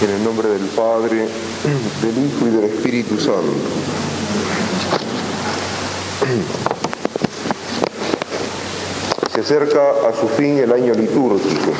En 0.00 0.10
el 0.10 0.22
nombre 0.22 0.48
del 0.48 0.68
Padre, 0.68 1.26
del 2.02 2.24
Hijo 2.24 2.46
y 2.46 2.50
del 2.50 2.66
Espíritu 2.66 3.18
Santo. 3.18 3.42
Se 9.34 9.40
acerca 9.40 9.90
a 10.08 10.14
su 10.14 10.28
fin 10.28 10.58
el 10.58 10.72
año 10.72 10.94
litúrgico. 10.94 11.72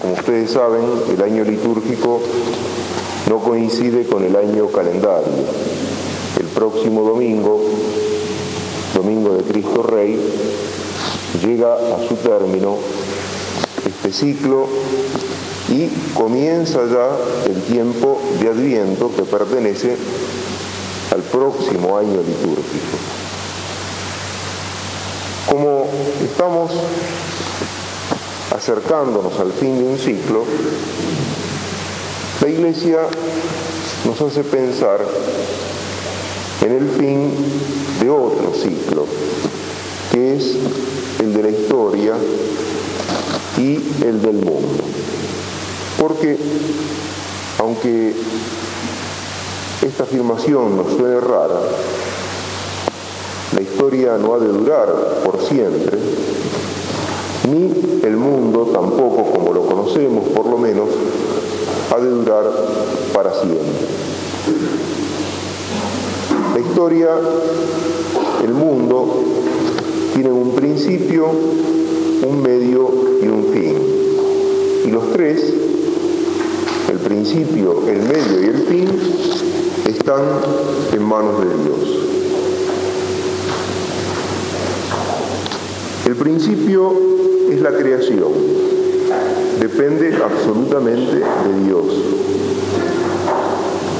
Como 0.00 0.14
ustedes 0.14 0.52
saben, 0.52 0.82
el 1.12 1.20
año 1.20 1.42
litúrgico 1.42 2.20
no 3.28 3.40
coincide 3.40 4.06
con 4.06 4.24
el 4.24 4.36
año 4.36 4.68
calendario. 4.68 5.32
El 6.38 6.46
próximo 6.46 7.02
domingo, 7.02 7.60
domingo 8.94 9.34
de 9.34 9.42
Cristo 9.42 9.82
Rey, 9.82 10.16
llega 11.44 11.74
a 11.74 11.98
su 12.08 12.14
término 12.16 12.76
este 13.84 14.12
ciclo 14.12 14.68
y 15.72 15.88
comienza 16.14 16.80
ya 16.84 17.50
el 17.50 17.62
tiempo 17.62 18.20
de 18.38 18.48
Adviento 18.48 19.10
que 19.16 19.22
pertenece 19.22 19.96
al 21.10 21.22
próximo 21.22 21.96
año 21.96 22.20
litúrgico. 22.20 22.98
Como 25.48 25.86
estamos 26.22 26.72
acercándonos 28.54 29.40
al 29.40 29.52
fin 29.52 29.78
de 29.78 29.84
un 29.84 29.98
ciclo, 29.98 30.44
la 32.42 32.48
Iglesia 32.48 32.98
nos 34.04 34.20
hace 34.20 34.44
pensar 34.44 35.00
en 36.60 36.72
el 36.72 36.90
fin 36.90 37.30
de 37.98 38.10
otro 38.10 38.52
ciclo, 38.54 39.06
que 40.10 40.36
es 40.36 40.56
el 41.20 41.32
de 41.32 41.42
la 41.42 41.48
historia 41.48 42.12
y 43.56 43.76
el 44.04 44.20
del 44.20 44.34
mundo. 44.34 44.92
Porque 46.02 46.36
aunque 47.60 48.12
esta 49.86 50.02
afirmación 50.02 50.76
nos 50.76 50.94
suene 50.96 51.20
rara, 51.20 51.60
la 53.54 53.60
historia 53.60 54.18
no 54.18 54.34
ha 54.34 54.40
de 54.40 54.48
durar 54.48 54.88
por 55.24 55.40
siempre, 55.40 55.96
ni 57.48 58.02
el 58.04 58.16
mundo 58.16 58.70
tampoco 58.72 59.30
como 59.30 59.52
lo 59.52 59.64
conocemos 59.64 60.28
por 60.30 60.46
lo 60.46 60.58
menos 60.58 60.88
ha 61.94 62.00
de 62.00 62.08
durar 62.10 62.50
para 63.14 63.32
siempre. 63.34 63.62
La 66.52 66.58
historia, 66.58 67.10
el 68.42 68.54
mundo, 68.54 69.22
tienen 70.14 70.32
un 70.32 70.50
principio, 70.56 71.28
un 72.26 72.42
medio 72.42 72.90
y 73.22 73.28
un 73.28 73.44
fin. 73.52 73.76
Y 74.84 74.90
los 74.90 75.12
tres, 75.12 75.61
el 76.92 76.98
principio, 76.98 77.88
el 77.88 78.02
medio 78.02 78.42
y 78.42 78.48
el 78.48 78.66
fin, 78.66 78.88
están 79.86 80.20
en 80.92 81.02
manos 81.02 81.40
de 81.40 81.46
Dios. 81.64 81.98
El 86.04 86.16
principio 86.16 86.92
es 87.50 87.62
la 87.62 87.70
creación, 87.70 88.32
depende 89.58 90.14
absolutamente 90.22 91.14
de 91.16 91.64
Dios. 91.64 91.86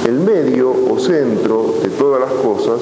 El 0.05 0.19
medio 0.19 0.69
o 0.69 0.99
centro 0.99 1.73
de 1.81 1.89
todas 1.89 2.21
las 2.21 2.31
cosas 2.43 2.79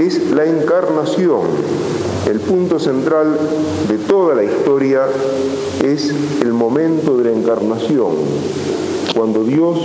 es 0.00 0.32
la 0.32 0.46
encarnación. 0.46 1.42
El 2.28 2.40
punto 2.40 2.80
central 2.80 3.38
de 3.88 3.98
toda 3.98 4.34
la 4.34 4.42
historia 4.42 5.02
es 5.84 6.12
el 6.42 6.52
momento 6.52 7.16
de 7.18 7.30
la 7.30 7.38
encarnación, 7.38 8.10
cuando 9.16 9.44
Dios 9.44 9.78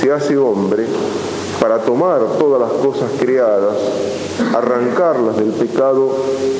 se 0.00 0.10
hace 0.10 0.36
hombre 0.36 0.86
para 1.60 1.78
tomar 1.78 2.20
todas 2.40 2.60
las 2.60 2.72
cosas 2.82 3.08
creadas, 3.20 3.76
arrancarlas 4.52 5.36
del 5.36 5.50
pecado 5.50 6.10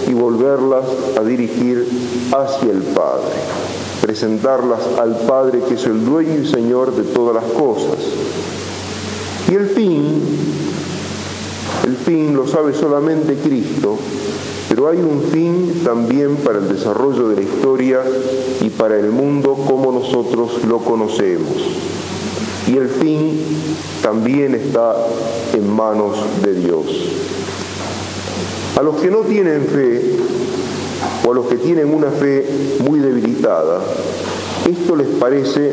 y 0.09 0.15
volverlas 0.15 0.85
a 1.19 1.25
dirigir 1.25 1.85
hacia 2.31 2.71
el 2.71 2.83
Padre, 2.83 3.35
presentarlas 4.01 4.79
al 5.01 5.17
Padre 5.27 5.63
que 5.67 5.75
es 5.75 5.85
el 5.87 6.05
dueño 6.05 6.43
y 6.43 6.47
Señor 6.47 6.95
de 6.95 7.03
todas 7.03 7.35
las 7.35 7.53
cosas. 7.53 7.99
Y 9.51 9.55
el 9.57 9.67
fin, 9.71 10.23
el 11.85 11.97
fin 11.97 12.37
lo 12.37 12.47
sabe 12.47 12.73
solamente 12.73 13.35
Cristo, 13.35 13.99
pero 14.69 14.89
hay 14.89 14.99
un 14.99 15.25
fin 15.33 15.83
también 15.85 16.37
para 16.37 16.59
el 16.59 16.69
desarrollo 16.69 17.29
de 17.29 17.37
la 17.37 17.43
historia 17.43 18.01
y 18.61 18.69
para 18.71 18.97
el 18.97 19.11
mundo 19.11 19.55
como 19.67 19.91
nosotros 19.91 20.65
lo 20.69 20.79
conocemos. 20.79 21.51
Y 22.73 22.77
el 22.79 22.89
fin 22.89 23.39
también 24.03 24.55
está 24.55 24.97
en 25.53 25.71
manos 25.71 26.17
de 26.43 26.55
Dios. 26.55 26.87
A 28.79 28.83
los 28.83 28.97
que 28.97 29.11
no 29.11 29.19
tienen 29.19 29.67
fe, 29.67 30.17
o 31.23 31.33
a 31.33 31.35
los 31.35 31.47
que 31.49 31.57
tienen 31.57 31.93
una 31.93 32.11
fe 32.11 32.49
muy 32.81 32.99
debilitada, 33.01 33.81
esto 34.67 34.97
les 34.97 35.09
parece 35.09 35.73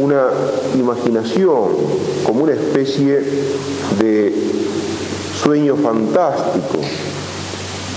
una 0.00 0.30
imaginación, 0.76 1.68
como 2.24 2.42
una 2.42 2.54
especie 2.54 3.20
de 4.00 4.34
sueño 5.44 5.76
fantástico. 5.76 6.80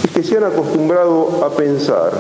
Es 0.06 0.12
que 0.12 0.22
se 0.22 0.38
han 0.38 0.44
acostumbrado 0.44 1.44
a 1.44 1.50
pensar 1.50 2.12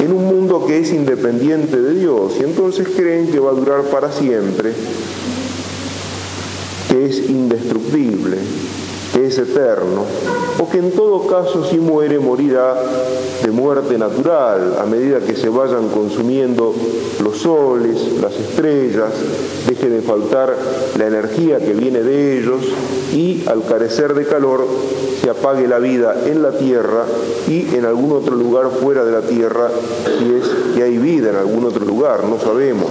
en 0.00 0.12
un 0.12 0.26
mundo 0.26 0.66
que 0.66 0.78
es 0.78 0.92
independiente 0.92 1.80
de 1.80 1.94
Dios 1.94 2.34
y 2.38 2.44
entonces 2.44 2.88
creen 2.94 3.28
que 3.28 3.38
va 3.38 3.50
a 3.50 3.54
durar 3.54 3.82
para 3.84 4.12
siempre, 4.12 4.72
que 6.90 7.06
es 7.06 7.30
indestructible, 7.30 8.36
es 9.24 9.38
eterno, 9.38 10.04
o 10.58 10.68
que 10.68 10.78
en 10.78 10.92
todo 10.92 11.26
caso 11.26 11.64
si 11.64 11.78
muere 11.78 12.18
morirá 12.18 12.74
de 13.42 13.50
muerte 13.50 13.98
natural 13.98 14.76
a 14.80 14.86
medida 14.86 15.20
que 15.20 15.36
se 15.36 15.48
vayan 15.48 15.88
consumiendo 15.88 16.74
los 17.22 17.38
soles, 17.38 18.20
las 18.20 18.34
estrellas, 18.34 19.10
deje 19.66 19.88
de 19.88 20.02
faltar 20.02 20.54
la 20.98 21.06
energía 21.06 21.58
que 21.58 21.72
viene 21.72 22.02
de 22.02 22.38
ellos 22.38 22.60
y 23.12 23.44
al 23.46 23.64
carecer 23.64 24.14
de 24.14 24.26
calor 24.26 24.66
se 25.22 25.30
apague 25.30 25.66
la 25.66 25.78
vida 25.78 26.14
en 26.26 26.42
la 26.42 26.52
tierra 26.52 27.04
y 27.48 27.74
en 27.74 27.84
algún 27.84 28.12
otro 28.12 28.36
lugar 28.36 28.70
fuera 28.80 29.04
de 29.04 29.12
la 29.12 29.22
tierra 29.22 29.70
si 30.18 30.34
es 30.34 30.74
que 30.74 30.82
hay 30.82 30.98
vida 30.98 31.30
en 31.30 31.36
algún 31.36 31.64
otro 31.64 31.84
lugar, 31.84 32.24
no 32.24 32.38
sabemos. 32.38 32.90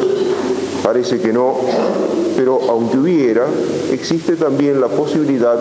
Parece 0.84 1.20
que 1.20 1.34
no, 1.34 1.56
pero 2.36 2.60
aunque 2.70 2.98
hubiera, 2.98 3.46
existe 3.92 4.36
también 4.36 4.82
la 4.82 4.88
posibilidad 4.88 5.58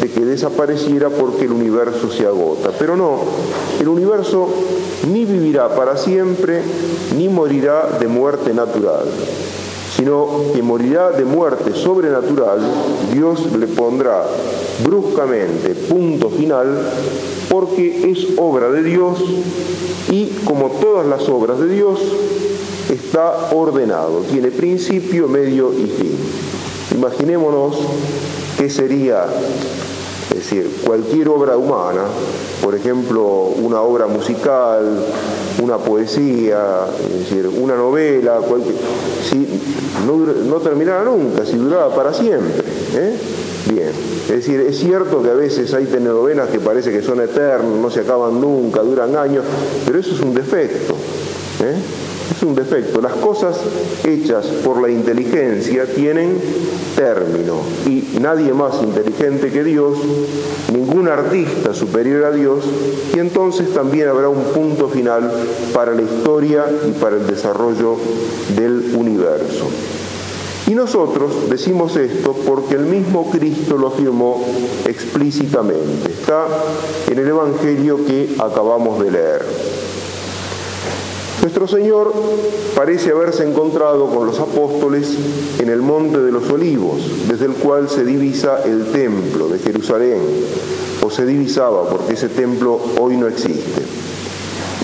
de 0.00 0.10
que 0.10 0.24
desapareciera 0.24 1.10
porque 1.10 1.44
el 1.44 1.52
universo 1.52 2.10
se 2.10 2.26
agota. 2.26 2.70
Pero 2.78 2.96
no, 2.96 3.18
el 3.80 3.88
universo 3.88 4.48
ni 5.12 5.24
vivirá 5.24 5.74
para 5.74 5.96
siempre, 5.96 6.62
ni 7.16 7.28
morirá 7.28 7.98
de 7.98 8.08
muerte 8.08 8.54
natural, 8.54 9.04
sino 9.96 10.52
que 10.54 10.62
morirá 10.62 11.10
de 11.10 11.24
muerte 11.24 11.74
sobrenatural, 11.74 12.60
Dios 13.12 13.52
le 13.58 13.66
pondrá 13.66 14.24
bruscamente 14.82 15.74
punto 15.74 16.30
final 16.30 16.66
porque 17.48 18.10
es 18.10 18.38
obra 18.38 18.70
de 18.70 18.82
Dios 18.82 19.22
y 20.10 20.26
como 20.44 20.70
todas 20.80 21.06
las 21.06 21.28
obras 21.28 21.60
de 21.60 21.68
Dios, 21.68 22.00
está 22.94 23.50
ordenado, 23.52 24.20
tiene 24.30 24.50
principio, 24.50 25.28
medio 25.28 25.72
y 25.72 25.86
fin. 25.86 26.16
Imaginémonos 26.96 27.76
qué 28.56 28.70
sería, 28.70 29.24
es 30.30 30.36
decir, 30.36 30.80
cualquier 30.84 31.28
obra 31.28 31.56
humana, 31.56 32.02
por 32.62 32.74
ejemplo, 32.74 33.52
una 33.56 33.80
obra 33.82 34.06
musical, 34.06 35.04
una 35.62 35.78
poesía, 35.78 36.86
es 37.06 37.30
decir, 37.30 37.46
una 37.46 37.76
novela, 37.76 38.40
si 39.28 39.46
no, 40.06 40.56
terminara 40.58 41.04
nunca, 41.04 41.44
si 41.44 41.56
duraba 41.56 41.94
para 41.94 42.12
siempre. 42.12 42.62
¿eh? 42.94 43.16
Bien, 43.70 43.90
es 44.24 44.28
decir, 44.28 44.60
es 44.60 44.78
cierto 44.78 45.22
que 45.22 45.30
a 45.30 45.34
veces 45.34 45.72
hay 45.72 45.86
telenovelas 45.86 46.50
que 46.50 46.60
parece 46.60 46.92
que 46.92 47.02
son 47.02 47.20
eternas, 47.20 47.64
no 47.64 47.90
se 47.90 48.00
acaban 48.00 48.40
nunca, 48.40 48.80
duran 48.82 49.16
años, 49.16 49.44
pero 49.86 49.98
eso 49.98 50.14
es 50.14 50.20
un 50.20 50.34
defecto. 50.34 50.94
¿eh? 51.62 51.74
Es 52.30 52.42
un 52.42 52.54
defecto. 52.54 53.00
Las 53.00 53.14
cosas 53.14 53.58
hechas 54.04 54.46
por 54.64 54.80
la 54.80 54.90
inteligencia 54.90 55.86
tienen 55.86 56.38
término 56.96 57.60
y 57.86 58.18
nadie 58.20 58.52
más 58.52 58.82
inteligente 58.82 59.50
que 59.50 59.64
Dios, 59.64 59.98
ningún 60.72 61.08
artista 61.08 61.74
superior 61.74 62.24
a 62.24 62.30
Dios, 62.30 62.64
y 63.14 63.18
entonces 63.18 63.72
también 63.72 64.08
habrá 64.08 64.28
un 64.28 64.44
punto 64.44 64.88
final 64.88 65.30
para 65.72 65.94
la 65.94 66.02
historia 66.02 66.64
y 66.88 66.92
para 66.92 67.16
el 67.16 67.26
desarrollo 67.26 67.96
del 68.56 68.94
universo. 68.96 69.68
Y 70.66 70.74
nosotros 70.74 71.50
decimos 71.50 71.94
esto 71.96 72.34
porque 72.46 72.76
el 72.76 72.86
mismo 72.86 73.30
Cristo 73.30 73.76
lo 73.76 73.88
afirmó 73.88 74.42
explícitamente. 74.86 76.10
Está 76.10 76.46
en 77.10 77.18
el 77.18 77.28
Evangelio 77.28 78.04
que 78.06 78.34
acabamos 78.38 78.98
de 79.04 79.10
leer. 79.10 79.44
Nuestro 81.44 81.68
Señor 81.68 82.10
parece 82.74 83.10
haberse 83.10 83.46
encontrado 83.46 84.06
con 84.06 84.26
los 84.26 84.40
apóstoles 84.40 85.14
en 85.58 85.68
el 85.68 85.82
Monte 85.82 86.18
de 86.20 86.32
los 86.32 86.48
Olivos, 86.48 87.02
desde 87.28 87.44
el 87.44 87.52
cual 87.52 87.90
se 87.90 88.02
divisa 88.02 88.62
el 88.64 88.86
templo 88.86 89.48
de 89.48 89.58
Jerusalén, 89.58 90.20
o 91.02 91.10
se 91.10 91.26
divisaba 91.26 91.86
porque 91.86 92.14
ese 92.14 92.30
templo 92.30 92.80
hoy 92.98 93.18
no 93.18 93.26
existe. 93.26 93.82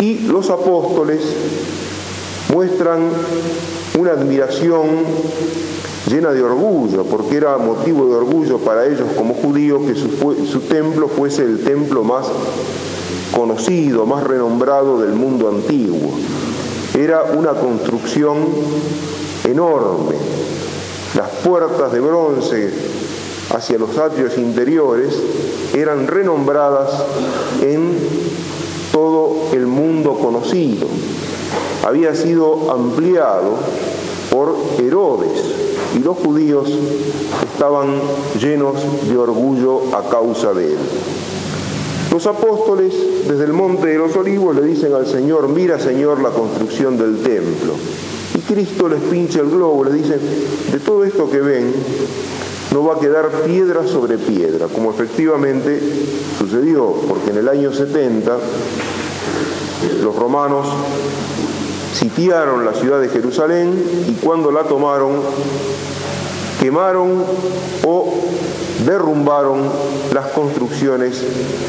Y 0.03 0.27
los 0.27 0.51
apóstoles 0.51 1.23
muestran 2.53 3.09
una 3.99 4.11
admiración 4.11 4.87
llena 6.11 6.33
de 6.33 6.43
orgullo, 6.43 7.05
porque 7.05 7.39
era 7.39 7.57
motivo 7.57 8.05
de 8.05 8.17
orgullo 8.17 8.59
para 8.59 8.85
ellos 8.85 9.09
como 9.17 9.33
judíos 9.33 9.81
que 9.87 9.95
su, 9.95 10.11
su 10.45 10.61
templo 10.69 11.09
fuese 11.09 11.43
el 11.43 11.65
templo 11.65 12.05
más 12.05 12.27
conocido, 13.35 14.05
más 14.05 14.25
renombrado 14.25 15.01
del 15.01 15.15
mundo 15.15 15.49
antiguo. 15.49 16.11
Era 17.01 17.23
una 17.23 17.53
construcción 17.53 18.37
enorme. 19.49 20.17
Las 21.17 21.31
puertas 21.43 21.91
de 21.93 21.99
bronce 21.99 22.75
hacia 23.55 23.79
los 23.79 23.97
atrios 23.97 24.37
interiores 24.37 25.19
eran 25.73 26.07
renombradas 26.07 26.91
en 27.63 27.97
todo 28.93 29.49
el 29.55 29.67
mundo 29.67 30.19
conocido. 30.19 30.89
Había 31.87 32.15
sido 32.15 32.71
ampliado 32.71 33.55
por 34.31 34.55
Herodes 34.79 35.43
y 35.97 36.01
los 36.01 36.19
judíos 36.19 36.69
estaban 37.55 37.99
llenos 38.39 38.75
de 39.09 39.17
orgullo 39.17 39.97
a 39.97 40.07
causa 40.07 40.53
de 40.53 40.75
él. 40.75 40.79
Los 42.11 42.27
apóstoles 42.27 42.93
desde 43.29 43.45
el 43.45 43.53
monte 43.53 43.87
de 43.87 43.99
los 43.99 44.17
olivos 44.17 44.57
le 44.57 44.63
dicen 44.63 44.93
al 44.95 45.07
Señor, 45.07 45.49
mira 45.49 45.79
Señor 45.79 46.21
la 46.21 46.31
construcción 46.31 46.99
del 46.99 47.19
templo. 47.19 47.75
Y 48.35 48.41
Cristo 48.41 48.89
les 48.89 49.01
pincha 49.03 49.41
el 49.41 49.51
globo, 49.51 49.85
le 49.85 49.93
dice, 49.93 50.19
de 50.73 50.79
todo 50.81 51.05
esto 51.05 51.31
que 51.31 51.41
ven, 51.41 51.73
no 52.73 52.85
va 52.85 52.97
a 52.97 52.99
quedar 52.99 53.31
piedra 53.45 53.87
sobre 53.87 54.19
piedra, 54.19 54.67
como 54.67 54.91
efectivamente 54.91 55.81
sucedió, 56.39 56.95
porque 57.09 57.31
en 57.31 57.39
el 57.39 57.49
año 57.49 57.73
70 57.73 58.39
los 60.03 60.17
romanos 60.17 60.67
sitiaron 61.95 62.65
la 62.65 62.75
ciudad 62.75 63.01
de 63.01 63.09
Jerusalén 63.09 63.73
y 64.09 64.15
cuando 64.25 64.51
la 64.51 64.65
tomaron, 64.65 65.13
quemaron 66.61 67.25
o 67.85 68.15
derrumbaron 68.87 69.63
las 70.13 70.27
construcciones 70.29 71.23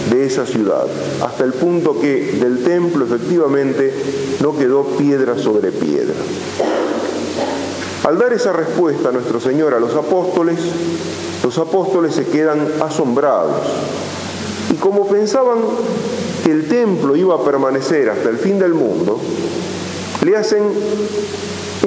de 0.09 0.25
esa 0.25 0.45
ciudad, 0.45 0.85
hasta 1.21 1.43
el 1.43 1.53
punto 1.53 1.99
que 1.99 2.37
del 2.39 2.63
templo 2.63 3.05
efectivamente 3.05 3.93
no 4.41 4.57
quedó 4.57 4.83
piedra 4.97 5.37
sobre 5.37 5.71
piedra. 5.71 6.15
Al 8.03 8.17
dar 8.17 8.33
esa 8.33 8.51
respuesta 8.51 9.09
a 9.09 9.11
nuestro 9.11 9.39
Señor 9.39 9.73
a 9.73 9.79
los 9.79 9.95
apóstoles, 9.95 10.57
los 11.43 11.57
apóstoles 11.57 12.15
se 12.15 12.25
quedan 12.25 12.67
asombrados. 12.81 13.55
Y 14.71 14.75
como 14.75 15.07
pensaban 15.07 15.59
que 16.43 16.51
el 16.51 16.67
templo 16.67 17.15
iba 17.15 17.35
a 17.35 17.43
permanecer 17.43 18.09
hasta 18.09 18.29
el 18.29 18.37
fin 18.37 18.57
del 18.57 18.73
mundo, 18.73 19.19
le 20.25 20.35
hacen 20.35 20.63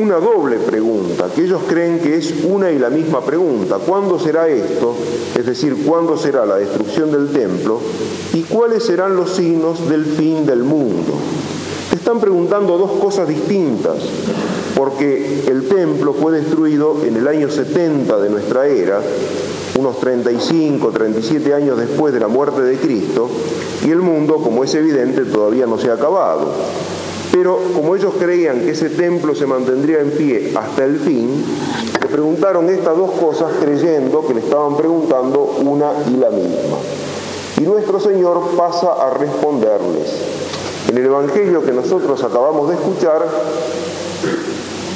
una 0.01 0.17
doble 0.17 0.59
pregunta, 0.59 1.31
que 1.35 1.45
ellos 1.45 1.63
creen 1.69 2.01
que 2.01 2.17
es 2.17 2.35
una 2.45 2.71
y 2.71 2.79
la 2.79 2.91
misma 2.91 3.25
pregunta. 3.25 3.79
¿Cuándo 3.79 4.19
será 4.19 4.49
esto? 4.49 4.95
Es 5.39 5.47
decir, 5.47 5.77
¿cuándo 5.87 6.17
será 6.17 6.45
la 6.45 6.57
destrucción 6.57 7.13
del 7.13 7.31
templo? 7.31 7.81
¿Y 8.33 8.43
cuáles 8.43 8.85
serán 8.85 9.15
los 9.15 9.31
signos 9.31 9.89
del 9.89 10.05
fin 10.05 10.47
del 10.47 10.65
mundo? 10.65 11.15
Están 11.95 12.19
preguntando 12.19 12.77
dos 12.77 12.93
cosas 13.01 13.29
distintas, 13.29 13.95
porque 14.75 15.45
el 15.47 15.69
templo 15.69 16.13
fue 16.13 16.33
destruido 16.33 16.97
en 17.05 17.17
el 17.17 17.29
año 17.29 17.49
70 17.49 18.19
de 18.19 18.31
nuestra 18.31 18.67
era, 18.67 19.01
unos 19.79 20.01
35, 20.01 20.91
37 20.91 21.55
años 21.55 21.79
después 21.79 22.13
de 22.13 22.21
la 22.21 22.29
muerte 22.29 22.63
de 22.63 22.77
Cristo, 22.79 23.29
y 23.85 23.91
el 23.91 23.99
mundo, 23.99 24.39
como 24.39 24.65
es 24.65 24.75
evidente, 24.75 25.25
todavía 25.25 25.67
no 25.67 25.79
se 25.79 25.91
ha 25.91 25.95
acabado. 25.95 26.53
Pero 27.35 27.59
como 27.75 27.97
ellos 27.97 28.15
creían 28.17 28.61
que 28.61 28.71
ese 28.71 28.91
templo 28.91 29.35
se 29.35 29.45
mantendría 29.45 29.99
en 29.99 30.13
pie 30.13 30.53
hasta 30.55 30.85
el 30.85 31.01
fin, 31.01 31.45
le 32.01 32.07
preguntaron 32.07 32.71
estas 32.71 32.97
dos 32.97 33.11
cosas 33.11 33.55
creyendo 33.61 34.25
que 34.25 34.35
le 34.35 34.41
estaban 34.41 34.77
preguntando 34.77 35.57
una 35.59 35.91
y 36.09 36.17
la 36.17 36.31
misma. 36.31 36.79
Y 37.61 37.63
nuestro 37.63 37.99
Señor 37.99 38.51
pasa 38.57 38.93
a 38.93 39.11
responderles. 39.11 40.15
En 40.89 40.97
el 40.97 41.07
Evangelio 41.07 41.65
que 41.65 41.73
nosotros 41.73 42.23
acabamos 42.23 42.69
de 42.69 42.77
escuchar, 42.77 43.27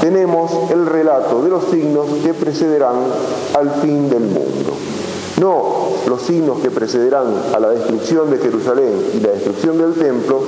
tenemos 0.01 0.71
el 0.71 0.87
relato 0.87 1.43
de 1.43 1.51
los 1.51 1.65
signos 1.65 2.07
que 2.23 2.35
precederán 2.35 2.99
al 3.59 3.83
fin 3.83 4.09
del 4.09 4.21
mundo. 4.21 4.75
No 5.41 5.89
los 6.09 6.23
signos 6.23 6.59
que 6.61 6.71
precederán 6.71 7.27
a 7.55 7.61
la 7.61 7.71
destrucción 7.71 8.31
de 8.31 8.39
Jerusalén 8.39 8.95
y 9.15 9.21
la 9.21 9.31
destrucción 9.31 9.79
del 9.79 9.95
templo, 9.95 10.41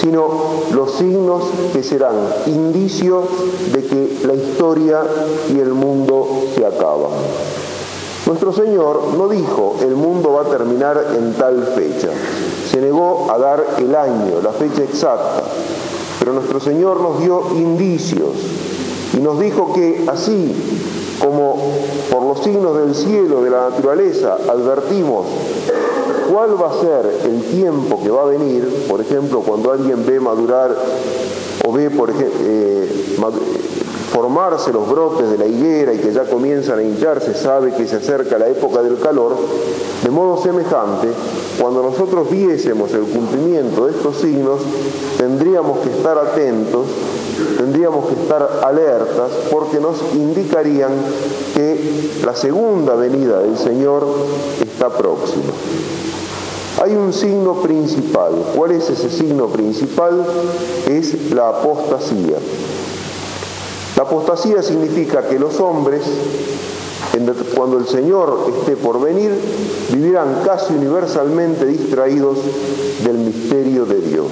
sino 0.00 0.28
los 0.72 0.92
signos 0.92 1.44
que 1.72 1.82
serán 1.82 2.14
indicios 2.46 3.24
de 3.72 3.84
que 3.84 4.18
la 4.26 4.34
historia 4.34 5.02
y 5.54 5.58
el 5.58 5.72
mundo 5.74 6.26
se 6.54 6.64
acaban. 6.64 7.10
Nuestro 8.26 8.52
Señor 8.52 9.14
no 9.16 9.28
dijo 9.28 9.76
el 9.80 9.94
mundo 9.94 10.32
va 10.32 10.42
a 10.42 10.44
terminar 10.56 11.08
en 11.16 11.34
tal 11.34 11.62
fecha, 11.74 12.08
se 12.70 12.80
negó 12.80 13.30
a 13.30 13.38
dar 13.38 13.64
el 13.78 13.94
año, 13.94 14.40
la 14.42 14.52
fecha 14.52 14.82
exacta, 14.82 15.42
pero 16.18 16.32
nuestro 16.32 16.60
Señor 16.60 17.00
nos 17.00 17.20
dio 17.20 17.42
indicios 17.56 18.30
y 19.12 19.20
nos 19.20 19.38
dijo 19.40 19.72
que 19.74 20.06
así 20.08 20.54
como 21.22 21.56
por 22.10 22.22
los 22.22 22.42
signos 22.42 22.76
del 22.76 22.94
cielo, 22.94 23.42
de 23.42 23.50
la 23.50 23.70
naturaleza, 23.70 24.36
advertimos 24.48 25.26
cuál 26.32 26.60
va 26.60 26.70
a 26.70 26.80
ser 26.80 27.30
el 27.30 27.42
tiempo 27.44 28.00
que 28.02 28.10
va 28.10 28.22
a 28.22 28.26
venir, 28.26 28.86
por 28.88 29.00
ejemplo, 29.00 29.40
cuando 29.40 29.70
alguien 29.70 30.04
ve 30.04 30.18
madurar 30.18 30.74
o 31.64 31.72
ve, 31.72 31.90
por 31.90 32.10
ejemplo, 32.10 32.38
eh, 32.40 33.16
formarse 34.12 34.72
los 34.72 34.88
brotes 34.88 35.30
de 35.30 35.38
la 35.38 35.46
higuera 35.46 35.94
y 35.94 35.98
que 35.98 36.12
ya 36.12 36.24
comienzan 36.24 36.78
a 36.78 36.82
hincharse, 36.82 37.34
sabe 37.34 37.72
que 37.74 37.86
se 37.86 37.96
acerca 37.96 38.38
la 38.38 38.48
época 38.48 38.82
del 38.82 38.98
calor, 38.98 39.36
de 40.02 40.10
modo 40.10 40.42
semejante, 40.42 41.08
cuando 41.60 41.82
nosotros 41.82 42.30
viésemos 42.30 42.92
el 42.92 43.04
cumplimiento 43.04 43.86
de 43.86 43.92
estos 43.92 44.16
signos, 44.16 44.60
tendríamos 45.16 45.78
que 45.78 45.90
estar 45.90 46.18
atentos 46.18 46.86
tendríamos 47.56 48.06
que 48.06 48.14
estar 48.14 48.60
alertas 48.62 49.30
porque 49.50 49.80
nos 49.80 49.96
indicarían 50.14 50.92
que 51.54 52.20
la 52.24 52.34
segunda 52.34 52.94
venida 52.94 53.40
del 53.40 53.56
Señor 53.56 54.06
está 54.60 54.90
próxima. 54.90 55.52
Hay 56.82 56.94
un 56.94 57.12
signo 57.12 57.54
principal. 57.62 58.32
¿Cuál 58.56 58.72
es 58.72 58.90
ese 58.90 59.10
signo 59.10 59.46
principal? 59.46 60.24
Es 60.88 61.30
la 61.30 61.50
apostasía. 61.50 62.36
La 64.02 64.08
apostasía 64.08 64.60
significa 64.64 65.28
que 65.28 65.38
los 65.38 65.60
hombres, 65.60 66.02
cuando 67.54 67.78
el 67.78 67.86
Señor 67.86 68.50
esté 68.58 68.74
por 68.74 69.00
venir, 69.00 69.30
vivirán 69.92 70.42
casi 70.44 70.74
universalmente 70.74 71.64
distraídos 71.66 72.38
del 73.04 73.18
misterio 73.18 73.84
de 73.86 74.00
Dios 74.00 74.26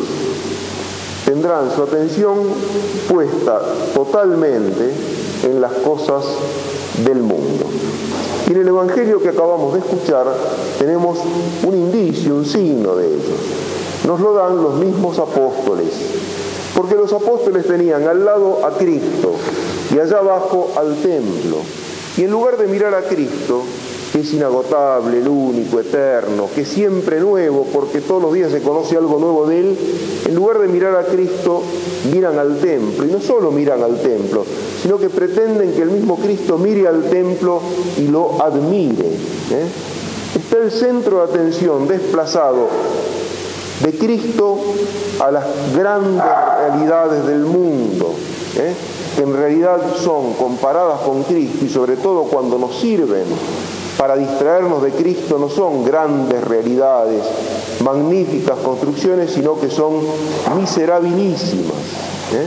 tendrán 1.25 1.71
su 1.73 1.85
atención 1.85 2.39
puesta 3.09 3.61
totalmente 3.95 4.93
en 5.45 5.61
las 5.61 5.75
cosas 5.75 6.25
del 7.05 7.19
mundo. 7.19 7.67
Y 8.49 8.53
en 8.53 8.63
el 8.63 8.69
Evangelio 8.69 9.23
que 9.23 9.29
acabamos 9.29 9.75
de 9.75 9.79
escuchar 9.79 10.27
tenemos 10.81 11.19
un 11.63 11.75
indicio, 11.75 12.35
un 12.35 12.45
signo 12.45 12.97
de 12.97 13.07
ello. 13.07 13.37
Nos 14.09 14.19
lo 14.19 14.35
dan 14.35 14.61
los 14.61 14.75
mismos 14.75 15.21
apóstoles, 15.21 15.93
porque 16.75 16.97
los 16.97 17.13
apóstoles 17.13 17.67
tenían 17.67 18.09
al 18.09 18.25
lado 18.25 18.67
a 18.67 18.71
Cristo 18.77 19.35
y 19.95 19.99
allá 19.99 20.19
abajo 20.19 20.73
al 20.77 20.97
templo. 20.97 21.59
Y 22.17 22.25
en 22.25 22.31
lugar 22.31 22.57
de 22.57 22.67
mirar 22.67 22.95
a 22.95 23.03
Cristo, 23.03 23.63
que 24.13 24.21
es 24.21 24.33
inagotable, 24.33 25.19
el 25.19 25.29
único, 25.29 25.79
eterno, 25.81 26.49
que 26.55 26.63
es 26.63 26.69
siempre 26.69 27.21
nuevo, 27.21 27.67
porque 27.73 28.01
todos 28.01 28.21
los 28.23 28.35
días 28.35 28.51
se 28.51 28.61
conoce 28.61 28.97
algo 28.97 29.19
nuevo 29.19 29.47
de 29.47 29.61
Él, 29.61 29.79
en 30.27 30.35
lugar 30.35 30.59
de 30.59 30.69
mirar 30.69 30.97
a 30.97 31.05
Cristo, 31.05 31.63
miran 32.13 32.39
al 32.39 32.59
templo. 32.59 33.07
Y 33.07 33.11
no 33.11 33.21
solo 33.21 33.51
miran 33.53 33.83
al 33.83 34.01
templo, 34.01 34.45
sino 34.83 34.99
que 34.99 35.09
pretenden 35.09 35.73
que 35.73 35.83
el 35.83 35.91
mismo 35.91 36.17
Cristo 36.17 36.59
mire 36.59 36.89
al 36.89 37.05
templo 37.05 37.61
y 37.99 38.09
lo 38.09 38.43
admire. 38.43 39.07
¿eh? 39.07 39.67
Está 40.35 40.59
el 40.59 40.71
centro 40.71 41.19
de 41.19 41.25
atención 41.25 41.87
desplazado 41.87 42.69
de 43.83 43.93
Cristo 43.93 44.59
a 45.21 45.31
las 45.31 45.45
grandes 45.75 46.23
realidades 46.23 47.27
del 47.27 47.41
mundo. 47.41 48.15
¿eh? 48.57 48.75
En 49.23 49.35
realidad 49.35 49.81
son 49.97 50.35
comparadas 50.35 51.01
con 51.01 51.23
Cristo 51.25 51.65
y 51.65 51.69
sobre 51.69 51.97
todo 51.97 52.25
cuando 52.25 52.59
nos 52.59 52.77
sirven 52.77 53.25
para 53.99 54.17
distraernos 54.17 54.83
de 54.83 54.93
Cristo 54.93 55.39
no 55.39 55.51
son 55.51 55.85
grandes 55.85 56.43
realidades, 56.43 57.23
magníficas 57.85 58.59
construcciones, 58.61 59.31
sino 59.33 59.61
que 59.61 59.69
son 59.69 60.01
miserabilísimas. 60.57 61.77
¿eh? 62.33 62.47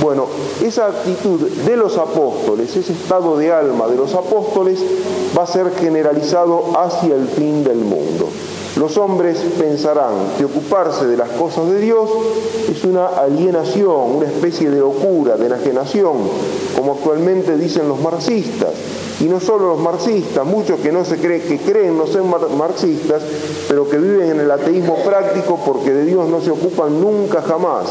Bueno, 0.00 0.26
esa 0.62 0.86
actitud 0.86 1.40
de 1.40 1.76
los 1.76 1.98
apóstoles, 1.98 2.76
ese 2.76 2.92
estado 2.92 3.36
de 3.36 3.52
alma 3.52 3.86
de 3.88 3.96
los 3.96 4.14
apóstoles 4.14 4.80
va 5.36 5.42
a 5.42 5.46
ser 5.46 5.72
generalizado 5.72 6.78
hacia 6.78 7.14
el 7.14 7.26
fin 7.28 7.64
del 7.64 7.78
mundo. 7.78 8.28
Los 8.76 8.98
hombres 8.98 9.38
pensarán 9.56 10.34
que 10.36 10.44
ocuparse 10.44 11.06
de 11.06 11.16
las 11.16 11.28
cosas 11.30 11.70
de 11.70 11.78
Dios 11.78 12.10
es 12.68 12.82
una 12.82 13.06
alienación, 13.06 14.16
una 14.16 14.26
especie 14.26 14.68
de 14.68 14.80
locura, 14.80 15.36
de 15.36 15.46
enajenación, 15.46 16.16
como 16.74 16.94
actualmente 16.94 17.56
dicen 17.56 17.88
los 17.88 18.00
marxistas. 18.00 18.70
Y 19.20 19.24
no 19.24 19.38
solo 19.38 19.68
los 19.68 19.78
marxistas, 19.78 20.44
muchos 20.44 20.80
que 20.80 20.90
no 20.90 21.04
se 21.04 21.18
creen, 21.18 21.42
que 21.42 21.58
creen 21.58 21.96
no 21.96 22.08
ser 22.08 22.22
marxistas, 22.22 23.22
pero 23.68 23.88
que 23.88 23.96
viven 23.96 24.30
en 24.30 24.40
el 24.40 24.50
ateísmo 24.50 24.96
práctico 25.04 25.60
porque 25.64 25.92
de 25.92 26.04
Dios 26.06 26.28
no 26.28 26.40
se 26.40 26.50
ocupan 26.50 27.00
nunca 27.00 27.42
jamás 27.42 27.86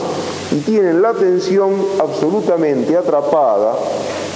y 0.52 0.58
tienen 0.58 1.02
la 1.02 1.10
atención 1.10 1.72
absolutamente 1.98 2.98
atrapada, 2.98 3.76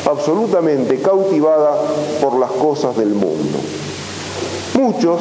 absolutamente 0.10 1.02
cautivada 1.02 1.76
por 2.22 2.40
las 2.40 2.52
cosas 2.52 2.96
del 2.96 3.10
mundo. 3.10 3.60
Muchos, 4.78 5.20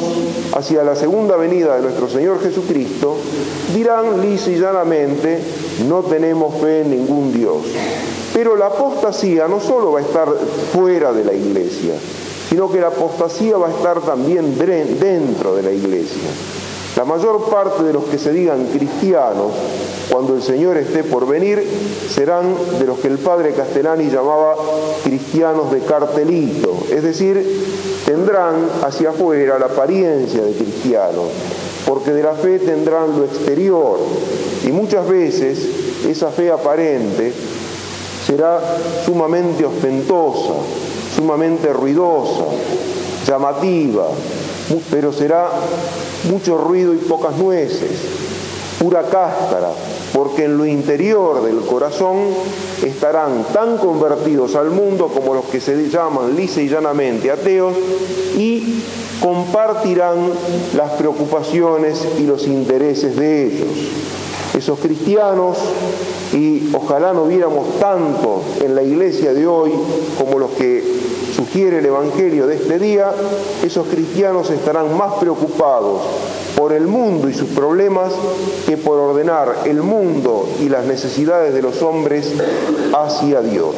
hacia 0.53 0.83
la 0.83 0.95
segunda 0.95 1.35
venida 1.35 1.77
de 1.77 1.81
nuestro 1.81 2.07
Señor 2.07 2.39
Jesucristo, 2.39 3.17
dirán 3.73 4.21
lisa 4.21 4.51
y 4.51 4.59
llanamente, 4.59 5.39
no 5.89 6.03
tenemos 6.03 6.61
fe 6.61 6.81
en 6.81 6.91
ningún 6.91 7.33
Dios. 7.33 7.63
Pero 8.35 8.55
la 8.55 8.67
apostasía 8.67 9.47
no 9.47 9.59
solo 9.59 9.93
va 9.93 9.99
a 9.99 10.03
estar 10.03 10.29
fuera 10.71 11.11
de 11.11 11.23
la 11.23 11.33
iglesia, 11.33 11.95
sino 12.47 12.71
que 12.71 12.79
la 12.79 12.89
apostasía 12.89 13.57
va 13.57 13.69
a 13.69 13.71
estar 13.71 13.99
también 14.01 14.55
dentro 14.59 15.55
de 15.55 15.63
la 15.63 15.71
iglesia. 15.71 16.29
La 16.95 17.05
mayor 17.05 17.49
parte 17.49 17.81
de 17.81 17.93
los 17.93 18.03
que 18.05 18.19
se 18.19 18.31
digan 18.31 18.67
cristianos, 18.67 19.53
cuando 20.09 20.35
el 20.35 20.43
Señor 20.43 20.77
esté 20.77 21.03
por 21.03 21.27
venir, 21.27 21.63
serán 22.09 22.55
de 22.79 22.85
los 22.85 22.99
que 22.99 23.07
el 23.07 23.17
padre 23.17 23.53
Castellani 23.53 24.09
llamaba 24.09 24.55
cristianos 25.03 25.71
de 25.71 25.81
cartelito, 25.81 26.75
es 26.91 27.01
decir, 27.01 27.86
tendrán 28.07 28.69
hacia 28.85 29.09
afuera 29.09 29.59
la 29.59 29.65
apariencia 29.65 30.41
de 30.41 30.53
cristianos, 30.53 31.25
porque 31.85 32.11
de 32.11 32.23
la 32.23 32.35
fe 32.35 32.57
tendrán 32.57 33.19
lo 33.19 33.25
exterior, 33.25 33.99
y 34.65 34.71
muchas 34.71 35.05
veces 35.09 35.59
esa 36.07 36.29
fe 36.31 36.49
aparente 36.49 37.33
será 38.25 38.61
sumamente 39.05 39.65
ostentosa, 39.65 40.53
sumamente 41.17 41.73
ruidosa, 41.73 42.45
llamativa, 43.27 44.07
pero 44.89 45.11
será 45.11 45.49
mucho 46.31 46.57
ruido 46.57 46.93
y 46.93 46.99
pocas 46.99 47.35
nueces, 47.35 47.91
pura 48.79 49.01
cáscara, 49.01 49.71
porque 50.13 50.45
en 50.45 50.57
lo 50.57 50.65
interior 50.65 51.43
del 51.43 51.61
corazón 51.61 52.17
estarán 52.83 53.45
tan 53.53 53.77
convertidos 53.77 54.55
al 54.55 54.69
mundo 54.71 55.07
como 55.13 55.33
los 55.33 55.45
que 55.45 55.59
se 55.59 55.89
llaman 55.89 56.35
lisa 56.35 56.61
y 56.61 56.69
llanamente 56.69 57.31
ateos 57.31 57.75
y 58.37 58.81
compartirán 59.21 60.29
las 60.75 60.91
preocupaciones 60.91 62.05
y 62.19 62.23
los 62.23 62.47
intereses 62.47 63.15
de 63.15 63.47
ellos. 63.47 63.67
Esos 64.55 64.79
cristianos 64.79 65.57
y 66.33 66.69
ojalá 66.73 67.13
no 67.13 67.25
viéramos 67.25 67.79
tanto 67.79 68.43
en 68.61 68.75
la 68.75 68.83
iglesia 68.83 69.33
de 69.33 69.47
hoy 69.47 69.71
como 70.17 70.39
los 70.39 70.51
que 70.51 70.83
sugiere 71.35 71.79
el 71.79 71.85
Evangelio 71.85 72.47
de 72.47 72.55
este 72.55 72.79
día, 72.79 73.11
esos 73.63 73.87
cristianos 73.87 74.49
estarán 74.49 74.97
más 74.97 75.13
preocupados 75.15 76.01
por 76.55 76.73
el 76.73 76.87
mundo 76.87 77.29
y 77.29 77.33
sus 77.33 77.49
problemas 77.49 78.11
que 78.65 78.77
por 78.77 78.97
ordenar 78.97 79.59
el 79.65 79.81
mundo 79.83 80.47
y 80.59 80.69
las 80.69 80.85
necesidades 80.85 81.53
de 81.53 81.61
los 81.61 81.81
hombres 81.81 82.33
hacia 82.93 83.41
Dios. 83.41 83.75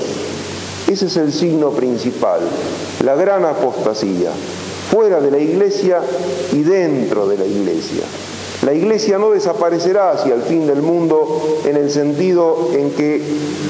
Ese 0.88 1.06
es 1.06 1.18
el 1.18 1.34
signo 1.34 1.72
principal, 1.72 2.40
la 3.04 3.16
gran 3.16 3.46
apostasía, 3.46 4.32
fuera 4.90 5.20
de 5.20 5.30
la 5.30 5.38
iglesia 5.38 6.02
y 6.54 6.64
dentro 6.64 7.28
de 7.28 7.38
la 7.38 7.46
iglesia. 7.46 8.04
La 8.64 8.74
iglesia 8.74 9.18
no 9.18 9.32
desaparecerá 9.32 10.12
hacia 10.12 10.34
el 10.34 10.42
fin 10.42 10.68
del 10.68 10.82
mundo 10.82 11.62
en 11.66 11.78
el 11.78 11.90
sentido 11.90 12.70
en 12.74 12.92
que 12.92 13.22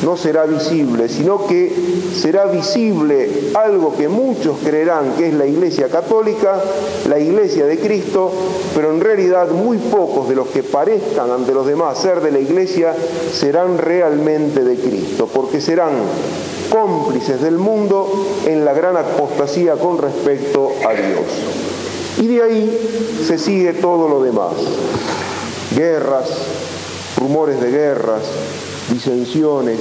no 0.04 0.18
será 0.18 0.46
visible, 0.46 1.08
sino 1.10 1.46
que 1.46 1.72
será 2.16 2.46
visible 2.46 3.52
algo 3.54 3.96
que 3.96 4.08
muchos 4.08 4.58
creerán 4.64 5.14
que 5.16 5.28
es 5.28 5.34
la 5.36 5.46
iglesia 5.46 5.90
católica, 5.90 6.60
la 7.08 7.20
iglesia 7.20 7.68
de 7.68 7.78
Cristo, 7.78 8.32
pero 8.74 8.92
en 8.92 9.00
realidad 9.00 9.50
muy 9.50 9.78
pocos 9.78 10.28
de 10.28 10.36
los 10.36 10.48
que 10.48 10.64
parezcan 10.64 11.30
ante 11.30 11.54
los 11.54 11.68
demás 11.68 12.00
ser 12.00 12.22
de 12.22 12.32
la 12.32 12.40
iglesia 12.40 12.96
serán 13.32 13.78
realmente 13.78 14.64
de 14.64 14.76
Cristo, 14.76 15.30
porque 15.32 15.62
serán 15.62 15.92
cómplices 16.72 17.42
del 17.42 17.58
mundo 17.58 18.26
en 18.48 18.66
la 18.66 18.74
gran 18.74 18.98
apostasía 18.98 19.74
con 19.74 20.00
respecto 20.00 20.72
a 20.88 20.94
Dios. 20.94 21.26
Y 22.20 22.28
de 22.28 22.44
ahí 22.44 23.24
se 23.26 23.38
sigue 23.38 23.74
todo 23.74 24.10
lo 24.10 24.22
demás. 24.22 24.54
Guerras, 25.76 26.28
rumores 27.18 27.62
de 27.62 27.72
guerras, 27.72 28.24
disensiones, 28.92 29.80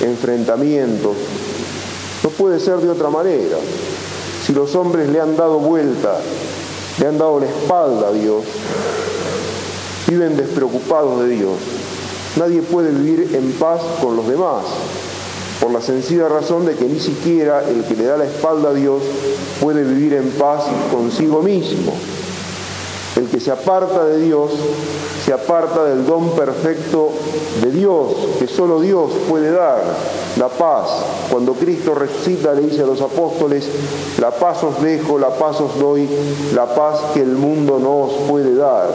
enfrentamientos. 0.00 1.16
No 2.24 2.30
puede 2.30 2.60
ser 2.60 2.78
de 2.78 2.88
otra 2.88 3.10
manera. 3.10 3.58
Si 4.44 4.52
los 4.52 4.74
hombres 4.74 5.08
le 5.10 5.20
han 5.20 5.36
dado 5.36 5.58
vuelta, 5.58 6.18
le 6.98 7.06
han 7.06 7.18
dado 7.18 7.40
la 7.40 7.46
espalda 7.46 8.08
a 8.08 8.12
Dios, 8.12 8.44
viven 10.08 10.36
despreocupados 10.36 11.20
de 11.24 11.28
Dios. 11.28 11.58
Nadie 12.36 12.62
puede 12.62 12.90
vivir 12.90 13.34
en 13.34 13.52
paz 13.52 13.80
con 14.00 14.16
los 14.16 14.26
demás 14.28 14.62
por 15.60 15.72
la 15.72 15.80
sencilla 15.80 16.28
razón 16.28 16.66
de 16.66 16.74
que 16.74 16.84
ni 16.84 17.00
siquiera 17.00 17.64
el 17.68 17.84
que 17.84 17.94
le 17.94 18.04
da 18.04 18.16
la 18.16 18.24
espalda 18.24 18.70
a 18.70 18.74
Dios 18.74 19.02
puede 19.60 19.82
vivir 19.84 20.14
en 20.14 20.30
paz 20.30 20.64
consigo 20.90 21.42
mismo. 21.42 21.94
El 23.16 23.28
que 23.28 23.40
se 23.40 23.50
aparta 23.50 24.04
de 24.04 24.20
Dios 24.20 24.50
se 25.24 25.32
aparta 25.32 25.84
del 25.84 26.04
don 26.04 26.30
perfecto 26.32 27.10
de 27.62 27.70
Dios, 27.70 28.12
que 28.38 28.46
solo 28.46 28.80
Dios 28.80 29.10
puede 29.28 29.50
dar, 29.50 29.82
la 30.38 30.48
paz. 30.48 30.90
Cuando 31.30 31.54
Cristo 31.54 31.94
resucita 31.94 32.52
le 32.52 32.62
dice 32.62 32.82
a 32.82 32.86
los 32.86 33.00
apóstoles, 33.00 33.66
la 34.20 34.30
paz 34.30 34.62
os 34.62 34.82
dejo, 34.82 35.18
la 35.18 35.30
paz 35.30 35.60
os 35.60 35.78
doy, 35.78 36.06
la 36.54 36.66
paz 36.74 37.00
que 37.14 37.22
el 37.22 37.32
mundo 37.32 37.78
no 37.80 38.02
os 38.02 38.28
puede 38.28 38.54
dar. 38.54 38.90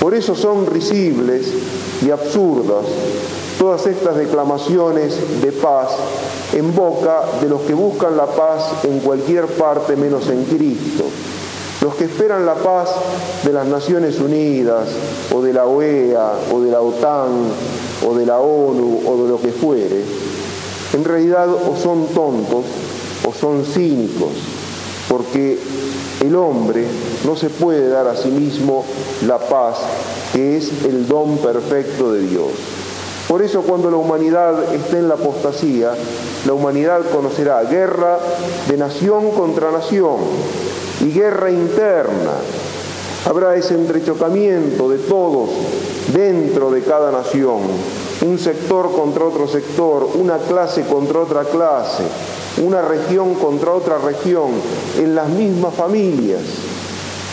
Por 0.00 0.14
eso 0.14 0.34
son 0.34 0.66
risibles 0.66 1.46
y 2.04 2.10
absurdas 2.10 2.84
todas 3.60 3.86
estas 3.86 4.16
declamaciones 4.16 5.42
de 5.42 5.52
paz 5.52 5.90
en 6.54 6.74
boca 6.74 7.24
de 7.42 7.48
los 7.50 7.60
que 7.60 7.74
buscan 7.74 8.16
la 8.16 8.24
paz 8.24 8.84
en 8.84 9.00
cualquier 9.00 9.48
parte 9.48 9.96
menos 9.96 10.30
en 10.30 10.44
Cristo. 10.44 11.04
Los 11.82 11.94
que 11.94 12.04
esperan 12.04 12.46
la 12.46 12.54
paz 12.54 12.88
de 13.44 13.52
las 13.52 13.66
Naciones 13.66 14.18
Unidas 14.18 14.88
o 15.34 15.42
de 15.42 15.52
la 15.52 15.66
OEA 15.66 16.32
o 16.50 16.60
de 16.62 16.70
la 16.70 16.80
OTAN 16.80 17.28
o 18.08 18.14
de 18.14 18.24
la 18.24 18.40
ONU 18.40 19.02
o 19.06 19.24
de 19.24 19.28
lo 19.28 19.38
que 19.38 19.52
fuere, 19.52 20.04
en 20.94 21.04
realidad 21.04 21.46
o 21.50 21.76
son 21.76 22.06
tontos 22.06 22.64
o 23.28 23.34
son 23.34 23.66
cínicos, 23.66 24.32
porque 25.06 25.58
el 26.20 26.34
hombre 26.34 26.86
no 27.26 27.36
se 27.36 27.50
puede 27.50 27.90
dar 27.90 28.06
a 28.06 28.16
sí 28.16 28.28
mismo 28.28 28.86
la 29.26 29.38
paz 29.38 29.76
que 30.32 30.56
es 30.56 30.70
el 30.86 31.06
don 31.06 31.36
perfecto 31.36 32.10
de 32.10 32.22
Dios. 32.22 32.79
Por 33.30 33.42
eso 33.42 33.62
cuando 33.62 33.92
la 33.92 33.96
humanidad 33.96 34.74
esté 34.74 34.98
en 34.98 35.06
la 35.06 35.14
apostasía, 35.14 35.92
la 36.44 36.52
humanidad 36.52 37.02
conocerá 37.12 37.62
guerra 37.62 38.18
de 38.66 38.76
nación 38.76 39.30
contra 39.30 39.70
nación 39.70 40.16
y 41.00 41.12
guerra 41.12 41.48
interna. 41.48 42.32
Habrá 43.26 43.54
ese 43.54 43.76
entrechocamiento 43.76 44.88
de 44.88 44.98
todos 44.98 45.48
dentro 46.12 46.72
de 46.72 46.82
cada 46.82 47.12
nación, 47.12 47.58
un 48.26 48.36
sector 48.36 48.90
contra 48.90 49.26
otro 49.26 49.46
sector, 49.46 50.08
una 50.16 50.38
clase 50.38 50.82
contra 50.82 51.20
otra 51.20 51.44
clase, 51.44 52.02
una 52.60 52.82
región 52.82 53.36
contra 53.36 53.70
otra 53.70 53.98
región, 53.98 54.50
en 54.98 55.14
las 55.14 55.28
mismas 55.28 55.72
familias. 55.74 56.40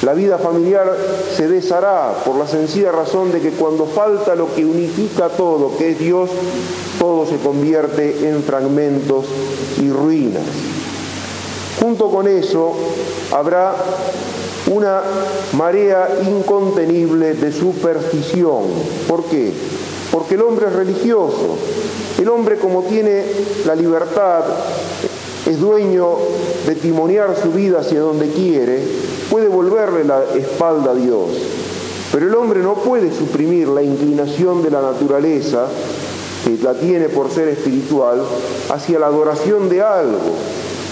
La 0.04 0.13
vida 0.13 0.38
familiar 0.38 0.96
se 1.36 1.48
deshará 1.48 2.13
por 2.24 2.36
la 2.36 2.48
sencilla 2.48 2.92
razón 2.92 3.32
de 3.32 3.42
que 3.42 3.51
cuando 3.51 3.86
falta 3.86 4.36
lo 4.36 4.54
que 4.54 4.63
unifica 4.63 5.30
todo, 5.30 5.75
que 5.75 5.92
es 5.92 6.00
Dios, 6.00 6.30
todo 7.00 7.25
se 7.25 7.38
convierte 7.38 8.30
en 8.30 8.44
fragmentos 8.44 9.25
y 9.82 9.89
ruinas. 9.89 10.44
Junto 11.82 12.10
con 12.10 12.27
eso 12.27 12.74
habrá 13.32 13.74
una 14.72 15.01
marea 15.54 16.10
incontenible 16.27 17.34
de 17.34 17.51
superstición. 17.51 18.63
¿Por 19.08 19.25
qué? 19.25 19.51
Porque 20.12 20.36
el 20.36 20.42
hombre 20.42 20.68
es 20.68 20.74
religioso. 20.74 21.58
El 22.20 22.30
hombre 22.30 22.58
como 22.58 22.84
tiene 22.84 23.24
la 23.66 23.75
libertad, 23.75 24.44
es 25.46 25.60
dueño 25.60 26.18
de 26.66 26.75
timonear 26.75 27.36
su 27.42 27.51
vida 27.51 27.80
hacia 27.80 28.01
donde 28.01 28.30
quiere, 28.30 28.84
puede 29.30 29.48
volverle 29.48 30.04
la 30.04 30.24
espalda 30.36 30.92
a 30.92 30.96
Dios. 30.96 31.30
Pero 32.12 32.28
el 32.28 32.36
hombre 32.36 32.62
no 32.62 32.76
puede 32.76 33.14
suprimir 33.14 33.68
la 33.68 33.84
inclinación 33.84 34.64
de 34.64 34.72
la 34.72 34.82
naturaleza 34.82 35.68
que 36.44 36.58
la 36.64 36.74
tiene 36.74 37.10
por 37.10 37.30
ser 37.30 37.50
espiritual, 37.50 38.22
hacia 38.70 39.00
la 39.00 39.08
adoración 39.08 39.68
de 39.70 39.82
algo, 39.82 40.20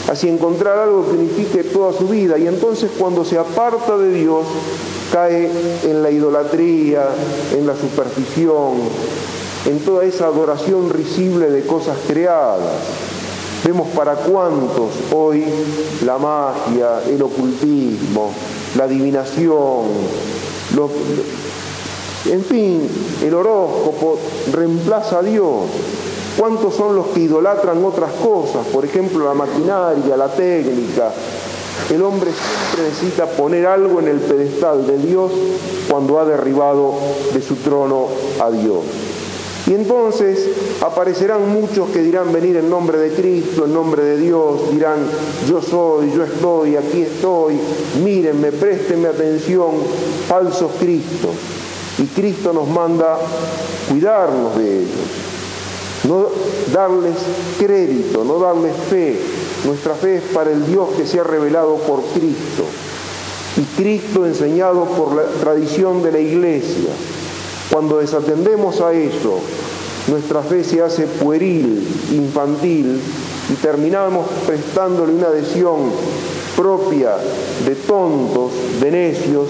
hacia 0.09 0.31
encontrar 0.31 0.77
algo 0.77 1.05
que 1.05 1.17
unifique 1.17 1.63
toda 1.63 1.93
su 1.93 2.07
vida. 2.07 2.37
Y 2.37 2.47
entonces 2.47 2.91
cuando 2.97 3.23
se 3.23 3.37
aparta 3.37 3.97
de 3.97 4.11
Dios, 4.11 4.45
cae 5.13 5.49
en 5.83 6.03
la 6.03 6.11
idolatría, 6.11 7.07
en 7.57 7.65
la 7.65 7.75
superstición, 7.75 8.73
en 9.65 9.79
toda 9.79 10.03
esa 10.03 10.25
adoración 10.25 10.89
risible 10.89 11.49
de 11.49 11.65
cosas 11.65 11.97
creadas. 12.07 12.59
Vemos 13.65 13.87
para 13.95 14.13
cuántos 14.13 14.91
hoy 15.11 15.43
la 16.05 16.19
magia, 16.19 17.01
el 17.09 17.19
ocultismo, 17.23 18.31
la 18.77 18.83
adivinación, 18.83 19.85
en 22.25 22.43
fin, 22.43 22.87
el 23.23 23.33
horóscopo 23.33 24.19
reemplaza 24.51 25.19
a 25.19 25.23
Dios. 25.23 25.63
¿Cuántos 26.37 26.75
son 26.75 26.95
los 26.95 27.07
que 27.07 27.21
idolatran 27.21 27.83
otras 27.83 28.11
cosas? 28.13 28.67
Por 28.67 28.85
ejemplo, 28.85 29.25
la 29.25 29.33
maquinaria, 29.33 30.17
la 30.17 30.27
técnica. 30.27 31.11
El 31.89 32.01
hombre 32.03 32.31
siempre 32.31 32.89
necesita 32.89 33.25
poner 33.25 33.65
algo 33.67 33.99
en 33.99 34.07
el 34.07 34.17
pedestal 34.17 34.85
de 34.85 34.97
Dios 34.97 35.31
cuando 35.89 36.19
ha 36.19 36.25
derribado 36.25 36.93
de 37.33 37.41
su 37.41 37.55
trono 37.55 38.07
a 38.39 38.49
Dios. 38.51 38.79
Y 39.67 39.73
entonces 39.73 40.47
aparecerán 40.81 41.49
muchos 41.49 41.89
que 41.89 41.99
dirán 41.99 42.31
venir 42.31 42.57
en 42.57 42.69
nombre 42.69 42.99
de 42.99 43.09
Cristo, 43.09 43.65
en 43.65 43.73
nombre 43.73 44.03
de 44.03 44.17
Dios, 44.17 44.71
dirán 44.71 44.99
yo 45.49 45.59
soy, 45.61 46.11
yo 46.15 46.23
estoy, 46.23 46.75
aquí 46.75 47.01
estoy, 47.01 47.59
mírenme, 48.03 48.51
préstenme 48.51 49.07
atención, 49.07 49.71
falsos 50.27 50.71
Cristos. 50.79 51.31
Y 51.97 52.05
Cristo 52.07 52.53
nos 52.53 52.67
manda 52.67 53.17
cuidarnos 53.89 54.55
de 54.57 54.79
ellos, 54.79 54.89
no 56.07 56.27
darles 56.71 57.15
crédito, 57.57 58.23
no 58.23 58.37
darles 58.37 58.75
fe. 58.89 59.19
Nuestra 59.65 59.95
fe 59.95 60.17
es 60.17 60.23
para 60.33 60.51
el 60.51 60.67
Dios 60.67 60.89
que 60.95 61.07
se 61.07 61.19
ha 61.19 61.23
revelado 61.23 61.77
por 61.77 62.03
Cristo 62.13 62.65
y 63.57 63.61
Cristo 63.81 64.25
enseñado 64.25 64.85
por 64.85 65.15
la 65.15 65.23
tradición 65.23 66.03
de 66.03 66.11
la 66.11 66.19
iglesia. 66.19 66.89
Cuando 67.71 67.99
desatendemos 67.99 68.81
a 68.81 68.93
eso, 68.93 69.39
nuestra 70.07 70.41
fe 70.41 70.63
se 70.63 70.81
hace 70.81 71.07
pueril, 71.07 71.87
infantil, 72.11 72.99
y 73.49 73.53
terminamos 73.55 74.27
prestándole 74.45 75.13
una 75.13 75.27
adhesión 75.27 75.91
propia 76.55 77.15
de 77.65 77.75
tontos, 77.75 78.51
de 78.81 78.91
necios, 78.91 79.49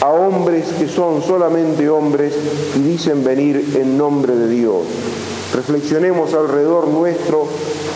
a 0.00 0.10
hombres 0.10 0.66
que 0.78 0.88
son 0.88 1.22
solamente 1.22 1.88
hombres 1.88 2.34
y 2.76 2.82
dicen 2.82 3.22
venir 3.22 3.76
en 3.80 3.96
nombre 3.96 4.34
de 4.34 4.48
Dios. 4.48 4.82
Reflexionemos 5.54 6.32
alrededor 6.34 6.88
nuestro 6.88 7.46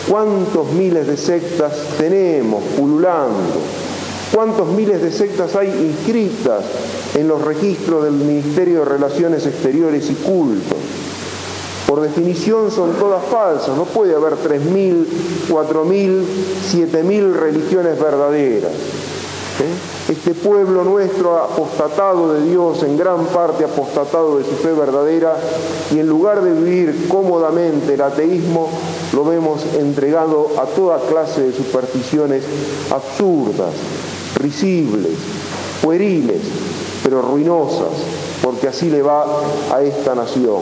cuántos 0.07 0.71
miles 0.71 1.07
de 1.07 1.17
sectas 1.17 1.73
tenemos 1.97 2.63
pululando, 2.77 3.59
cuántos 4.33 4.67
miles 4.69 5.01
de 5.01 5.11
sectas 5.11 5.55
hay 5.55 5.69
inscritas 5.69 6.63
en 7.15 7.27
los 7.27 7.41
registros 7.41 8.03
del 8.03 8.13
Ministerio 8.13 8.79
de 8.79 8.85
Relaciones 8.85 9.45
Exteriores 9.45 10.09
y 10.09 10.15
Cultos. 10.15 10.77
Por 11.87 12.01
definición 12.01 12.69
son 12.69 12.93
todas 12.93 13.23
falsas, 13.25 13.77
no 13.77 13.85
puede 13.85 14.13
haber 14.13 14.33
3.000, 14.33 15.05
4.000, 15.49 16.23
7.000 16.73 17.33
religiones 17.33 17.97
verdaderas. 17.99 18.71
¿eh? 18.73 20.11
Este 20.11 20.33
pueblo 20.33 20.83
nuestro 20.83 21.37
apostatado 21.37 22.33
de 22.33 22.49
Dios, 22.49 22.83
en 22.83 22.97
gran 22.97 23.25
parte 23.27 23.63
apostatado 23.63 24.37
de 24.37 24.43
su 24.43 24.51
fe 24.51 24.73
verdadera, 24.73 25.35
y 25.93 25.99
en 25.99 26.07
lugar 26.07 26.41
de 26.41 26.53
vivir 26.53 27.07
cómodamente 27.07 27.93
el 27.93 28.01
ateísmo, 28.01 28.69
lo 29.13 29.25
vemos 29.25 29.61
entregado 29.77 30.51
a 30.57 30.65
toda 30.65 30.99
clase 30.99 31.41
de 31.41 31.53
supersticiones 31.53 32.43
absurdas, 32.91 33.71
risibles, 34.37 35.13
pueriles, 35.81 36.41
pero 37.03 37.21
ruinosas, 37.21 37.89
porque 38.41 38.67
así 38.67 38.89
le 38.89 39.01
va 39.01 39.25
a 39.73 39.81
esta 39.81 40.15
nación. 40.15 40.61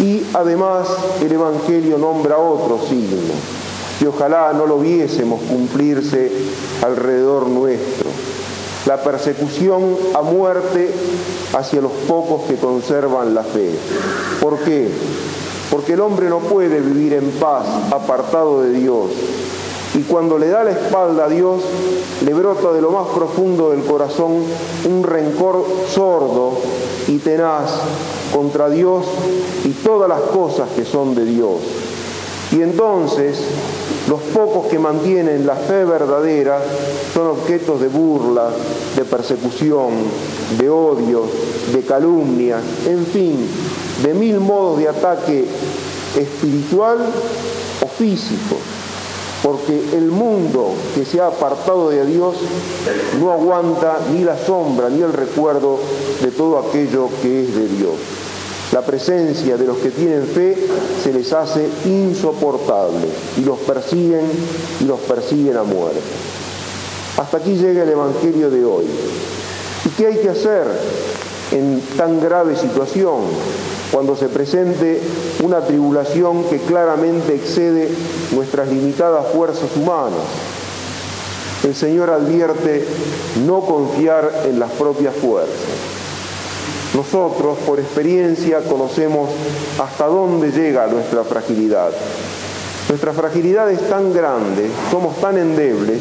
Y 0.00 0.22
además 0.34 0.88
el 1.20 1.32
Evangelio 1.32 1.98
nombra 1.98 2.38
otro 2.38 2.80
signo, 2.88 3.18
que 3.98 4.08
ojalá 4.08 4.52
no 4.52 4.66
lo 4.66 4.78
viésemos 4.78 5.40
cumplirse 5.42 6.32
alrededor 6.82 7.46
nuestro, 7.46 8.10
la 8.86 9.00
persecución 9.02 9.96
a 10.14 10.22
muerte 10.22 10.92
hacia 11.54 11.80
los 11.80 11.92
pocos 12.08 12.42
que 12.48 12.56
conservan 12.56 13.34
la 13.34 13.44
fe. 13.44 13.70
¿Por 14.40 14.58
qué? 14.60 14.90
Porque 15.70 15.92
el 15.92 16.00
hombre 16.00 16.28
no 16.28 16.40
puede 16.40 16.80
vivir 16.80 17.14
en 17.14 17.30
paz 17.32 17.64
apartado 17.92 18.62
de 18.62 18.72
Dios, 18.72 19.10
y 19.94 20.02
cuando 20.02 20.38
le 20.38 20.48
da 20.48 20.64
la 20.64 20.70
espalda 20.70 21.26
a 21.26 21.28
Dios, 21.28 21.62
le 22.24 22.32
brota 22.32 22.72
de 22.72 22.80
lo 22.80 22.90
más 22.90 23.08
profundo 23.08 23.70
del 23.70 23.84
corazón 23.84 24.42
un 24.88 25.02
rencor 25.02 25.64
sordo 25.92 26.52
y 27.08 27.18
tenaz 27.18 27.70
contra 28.32 28.70
Dios 28.70 29.04
y 29.64 29.70
todas 29.70 30.08
las 30.08 30.20
cosas 30.20 30.70
que 30.74 30.86
son 30.86 31.14
de 31.14 31.26
Dios. 31.26 31.56
Y 32.52 32.62
entonces 32.62 33.38
los 34.08 34.20
pocos 34.34 34.66
que 34.68 34.78
mantienen 34.78 35.46
la 35.46 35.56
fe 35.56 35.84
verdadera 35.84 36.58
son 37.12 37.26
objetos 37.28 37.80
de 37.80 37.88
burla, 37.88 38.48
de 38.96 39.04
persecución, 39.04 39.90
de 40.58 40.70
odio, 40.70 41.24
de 41.72 41.82
calumnia, 41.82 42.60
en 42.86 43.04
fin, 43.06 43.46
de 44.02 44.14
mil 44.14 44.40
modos 44.40 44.78
de 44.78 44.88
ataque 44.88 45.44
espiritual 46.16 46.98
o 47.82 47.86
físico 47.86 48.56
porque 49.42 49.96
el 49.96 50.10
mundo 50.10 50.72
que 50.94 51.04
se 51.04 51.20
ha 51.20 51.26
apartado 51.26 51.90
de 51.90 52.06
Dios 52.06 52.36
no 53.20 53.32
aguanta 53.32 53.98
ni 54.12 54.22
la 54.22 54.38
sombra 54.38 54.88
ni 54.88 55.02
el 55.02 55.12
recuerdo 55.12 55.78
de 56.22 56.30
todo 56.30 56.58
aquello 56.58 57.08
que 57.20 57.42
es 57.42 57.54
de 57.54 57.68
Dios. 57.68 57.94
La 58.72 58.80
presencia 58.80 59.56
de 59.56 59.66
los 59.66 59.76
que 59.78 59.90
tienen 59.90 60.26
fe 60.26 60.56
se 61.02 61.12
les 61.12 61.32
hace 61.32 61.68
insoportable 61.84 63.06
y 63.36 63.44
los 63.44 63.58
persiguen 63.58 64.30
y 64.80 64.84
los 64.84 65.00
persiguen 65.00 65.56
a 65.56 65.62
muerte. 65.62 66.00
Hasta 67.18 67.36
aquí 67.36 67.54
llega 67.54 67.82
el 67.82 67.90
Evangelio 67.90 68.48
de 68.48 68.64
hoy. 68.64 68.84
¿Y 69.84 69.88
qué 69.90 70.06
hay 70.06 70.16
que 70.18 70.30
hacer 70.30 70.66
en 71.52 71.80
tan 71.96 72.20
grave 72.20 72.56
situación? 72.56 73.20
cuando 73.92 74.16
se 74.16 74.28
presente 74.28 75.00
una 75.42 75.60
tribulación 75.60 76.44
que 76.44 76.56
claramente 76.56 77.34
excede 77.34 77.90
nuestras 78.32 78.68
limitadas 78.68 79.26
fuerzas 79.32 79.68
humanas. 79.76 80.18
El 81.62 81.74
Señor 81.74 82.08
advierte 82.08 82.86
no 83.46 83.60
confiar 83.60 84.44
en 84.46 84.58
las 84.58 84.70
propias 84.72 85.14
fuerzas. 85.14 85.52
Nosotros, 86.94 87.58
por 87.66 87.78
experiencia, 87.78 88.60
conocemos 88.60 89.28
hasta 89.78 90.06
dónde 90.06 90.50
llega 90.50 90.86
nuestra 90.86 91.22
fragilidad. 91.22 91.90
Nuestra 92.88 93.12
fragilidad 93.12 93.70
es 93.70 93.88
tan 93.88 94.12
grande, 94.12 94.70
somos 94.90 95.16
tan 95.20 95.38
endebles, 95.38 96.00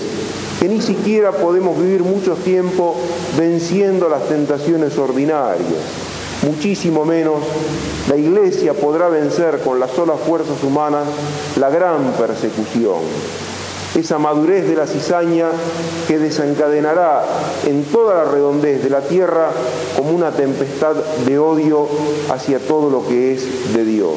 que 0.62 0.70
ni 0.70 0.80
siquiera 0.80 1.34
podemos 1.34 1.78
vivir 1.78 2.04
mucho 2.04 2.36
tiempo 2.36 2.96
venciendo 3.38 4.08
las 4.08 4.30
tentaciones 4.30 4.98
ordinarias 4.98 5.66
muchísimo 6.44 7.06
menos 7.06 7.40
la 8.10 8.16
iglesia 8.16 8.74
podrá 8.74 9.10
vencer 9.10 9.60
con 9.60 9.80
las 9.80 9.92
solas 9.92 10.20
fuerzas 10.20 10.64
humanas 10.64 11.06
la 11.60 11.70
gran 11.70 12.14
persecución, 12.14 13.00
esa 13.96 14.18
madurez 14.18 14.68
de 14.68 14.76
la 14.76 14.88
cizaña 14.88 15.50
que 16.08 16.18
desencadenará 16.18 17.24
en 17.68 17.84
toda 17.86 18.24
la 18.24 18.32
redondez 18.32 18.84
de 18.84 18.90
la 18.90 19.02
tierra 19.02 19.52
como 19.96 20.12
una 20.12 20.32
tempestad 20.32 20.96
de 21.26 21.38
odio 21.38 21.88
hacia 22.32 22.60
todo 22.60 22.90
lo 22.90 23.08
que 23.08 23.34
es 23.34 23.74
de 23.74 23.86
Dios. 23.86 24.16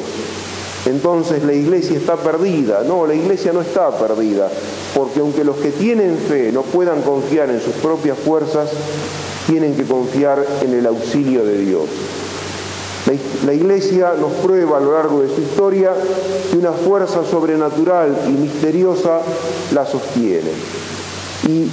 Entonces 0.85 1.43
la 1.43 1.53
iglesia 1.53 1.97
está 1.97 2.15
perdida. 2.15 2.83
No, 2.85 3.07
la 3.07 3.15
iglesia 3.15 3.51
no 3.53 3.61
está 3.61 3.89
perdida, 3.91 4.49
porque 4.93 5.19
aunque 5.19 5.43
los 5.43 5.57
que 5.57 5.71
tienen 5.71 6.17
fe 6.17 6.51
no 6.51 6.61
puedan 6.61 7.01
confiar 7.01 7.49
en 7.49 7.59
sus 7.59 7.73
propias 7.75 8.17
fuerzas, 8.17 8.69
tienen 9.47 9.75
que 9.75 9.83
confiar 9.83 10.45
en 10.61 10.73
el 10.73 10.85
auxilio 10.85 11.43
de 11.45 11.57
Dios. 11.59 11.89
La 13.45 13.53
Iglesia 13.53 14.13
nos 14.19 14.31
prueba 14.33 14.77
a 14.77 14.79
lo 14.79 14.93
largo 14.93 15.21
de 15.21 15.27
su 15.27 15.39
historia 15.39 15.91
que 16.51 16.57
una 16.57 16.71
fuerza 16.71 17.23
sobrenatural 17.23 18.17
y 18.27 18.31
misteriosa 18.31 19.19
la 19.73 19.85
sostiene. 19.85 20.49
Y 21.47 21.67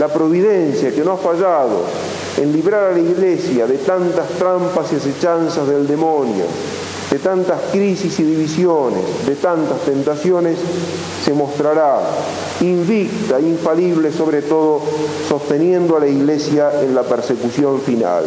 la 0.00 0.08
providencia 0.08 0.92
que 0.92 1.04
no 1.04 1.12
ha 1.12 1.16
fallado 1.16 1.84
en 2.36 2.52
librar 2.52 2.90
a 2.90 2.92
la 2.92 2.98
Iglesia 2.98 3.68
de 3.68 3.78
tantas 3.78 4.28
trampas 4.30 4.92
y 4.92 4.96
acechanzas 4.96 5.68
del 5.68 5.86
demonio, 5.86 6.44
de 7.16 7.22
tantas 7.22 7.58
crisis 7.72 8.20
y 8.20 8.24
divisiones, 8.24 9.00
de 9.26 9.36
tantas 9.36 9.80
tentaciones, 9.86 10.58
se 11.24 11.32
mostrará 11.32 12.00
invicta, 12.60 13.40
infalible 13.40 14.12
sobre 14.12 14.42
todo, 14.42 14.82
sosteniendo 15.26 15.96
a 15.96 16.00
la 16.00 16.08
Iglesia 16.08 16.82
en 16.82 16.94
la 16.94 17.04
persecución 17.04 17.80
final. 17.80 18.24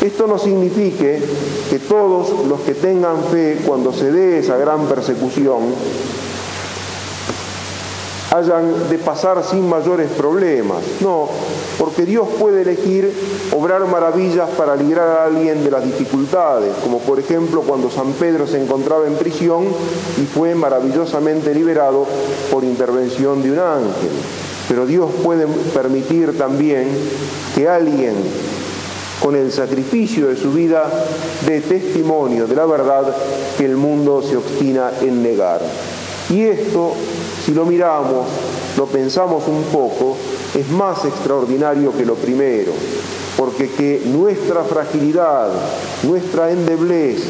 Esto 0.00 0.28
no 0.28 0.38
signifique 0.38 1.20
que 1.68 1.78
todos 1.80 2.46
los 2.46 2.60
que 2.60 2.74
tengan 2.74 3.24
fe 3.24 3.58
cuando 3.66 3.92
se 3.92 4.12
dé 4.12 4.38
esa 4.38 4.56
gran 4.56 4.86
persecución 4.86 5.58
hayan 8.30 8.88
de 8.88 8.98
pasar 8.98 9.42
sin 9.44 9.68
mayores 9.68 10.10
problemas. 10.10 10.78
No, 11.00 11.28
porque 11.78 12.04
Dios 12.04 12.28
puede 12.38 12.62
elegir 12.62 13.12
obrar 13.52 13.86
maravillas 13.86 14.48
para 14.50 14.76
librar 14.76 15.08
a 15.08 15.24
alguien 15.24 15.64
de 15.64 15.70
las 15.70 15.84
dificultades, 15.84 16.72
como 16.82 16.98
por 17.00 17.18
ejemplo 17.18 17.62
cuando 17.62 17.90
San 17.90 18.12
Pedro 18.12 18.46
se 18.46 18.62
encontraba 18.62 19.06
en 19.06 19.14
prisión 19.14 19.64
y 20.20 20.26
fue 20.26 20.54
maravillosamente 20.54 21.54
liberado 21.54 22.06
por 22.50 22.64
intervención 22.64 23.42
de 23.42 23.52
un 23.52 23.58
ángel. 23.58 24.10
Pero 24.68 24.86
Dios 24.86 25.10
puede 25.24 25.46
permitir 25.74 26.38
también 26.38 26.88
que 27.56 27.68
alguien 27.68 28.14
con 29.20 29.34
el 29.34 29.52
sacrificio 29.52 30.28
de 30.28 30.36
su 30.36 30.52
vida 30.52 30.88
dé 31.46 31.60
testimonio 31.60 32.46
de 32.46 32.54
la 32.54 32.66
verdad 32.66 33.14
que 33.58 33.64
el 33.64 33.76
mundo 33.76 34.22
se 34.22 34.36
obstina 34.36 34.92
en 35.00 35.22
negar. 35.22 35.60
Y 36.30 36.42
esto 36.42 36.94
si 37.50 37.56
lo 37.56 37.64
miramos, 37.64 38.28
lo 38.78 38.86
pensamos 38.86 39.42
un 39.48 39.64
poco, 39.72 40.16
es 40.56 40.68
más 40.70 41.04
extraordinario 41.04 41.92
que 41.96 42.06
lo 42.06 42.14
primero, 42.14 42.70
porque 43.36 43.68
que 43.70 44.02
nuestra 44.04 44.62
fragilidad, 44.62 45.48
nuestra 46.04 46.52
endeblez, 46.52 47.20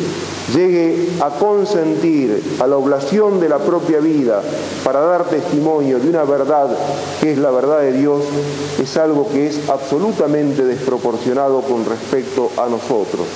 llegue 0.54 1.08
a 1.22 1.30
consentir 1.30 2.58
a 2.60 2.66
la 2.66 2.76
oblación 2.76 3.40
de 3.40 3.48
la 3.48 3.60
propia 3.60 4.00
vida 4.00 4.42
para 4.84 5.00
dar 5.00 5.24
testimonio 5.24 5.98
de 5.98 6.10
una 6.10 6.24
verdad 6.24 6.68
que 7.22 7.32
es 7.32 7.38
la 7.38 7.50
verdad 7.50 7.80
de 7.80 7.94
Dios, 7.94 8.22
es 8.78 8.96
algo 8.98 9.26
que 9.26 9.46
es 9.46 9.70
absolutamente 9.70 10.64
desproporcionado 10.64 11.62
con 11.62 11.86
respecto 11.86 12.50
a 12.58 12.68
nosotros. 12.68 13.26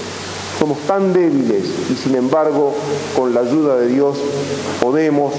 Somos 0.65 0.79
tan 0.87 1.13
débiles 1.13 1.63
y 1.91 1.95
sin 1.95 2.15
embargo 2.15 2.73
con 3.15 3.35
la 3.35 3.41
ayuda 3.41 3.77
de 3.77 3.87
Dios 3.89 4.17
podemos 4.81 5.35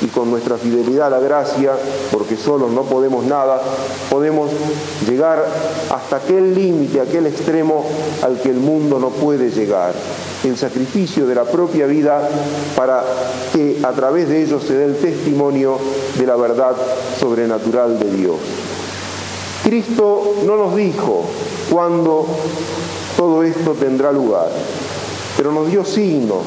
y 0.00 0.06
con 0.06 0.30
nuestra 0.30 0.56
fidelidad 0.56 1.08
a 1.08 1.10
la 1.10 1.18
gracia, 1.18 1.72
porque 2.10 2.34
solos 2.34 2.70
no 2.70 2.84
podemos 2.84 3.26
nada, 3.26 3.60
podemos 4.08 4.50
llegar 5.06 5.44
hasta 5.90 6.16
aquel 6.16 6.54
límite, 6.54 6.98
aquel 6.98 7.26
extremo 7.26 7.84
al 8.22 8.40
que 8.40 8.48
el 8.48 8.56
mundo 8.56 8.98
no 8.98 9.10
puede 9.10 9.50
llegar. 9.50 9.92
El 10.44 10.56
sacrificio 10.56 11.26
de 11.26 11.34
la 11.34 11.44
propia 11.44 11.84
vida 11.84 12.26
para 12.74 13.04
que 13.52 13.80
a 13.82 13.92
través 13.92 14.30
de 14.30 14.44
ello 14.44 14.58
se 14.60 14.72
dé 14.72 14.86
el 14.86 14.96
testimonio 14.96 15.76
de 16.18 16.26
la 16.26 16.36
verdad 16.36 16.74
sobrenatural 17.18 17.98
de 17.98 18.16
Dios. 18.16 18.36
Cristo 19.62 20.36
no 20.46 20.56
nos 20.56 20.74
dijo 20.74 21.24
cuándo 21.70 22.26
todo 23.20 23.42
esto 23.42 23.72
tendrá 23.72 24.10
lugar, 24.10 24.48
pero 25.36 25.52
nos 25.52 25.70
dio 25.70 25.84
signos. 25.84 26.38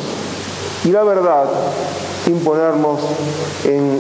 Y 0.83 0.87
la 0.87 1.03
verdad, 1.03 1.45
sin 2.25 2.39
ponernos 2.39 2.99
en 3.63 3.99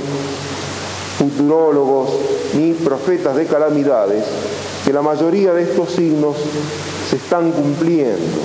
futurólogos 1.19 2.09
ni 2.55 2.73
profetas 2.73 3.35
de 3.35 3.45
calamidades, 3.45 4.25
que 4.83 4.91
la 4.91 5.03
mayoría 5.03 5.53
de 5.53 5.61
estos 5.61 5.91
signos 5.91 6.35
se 7.07 7.17
están 7.17 7.51
cumpliendo. 7.51 8.39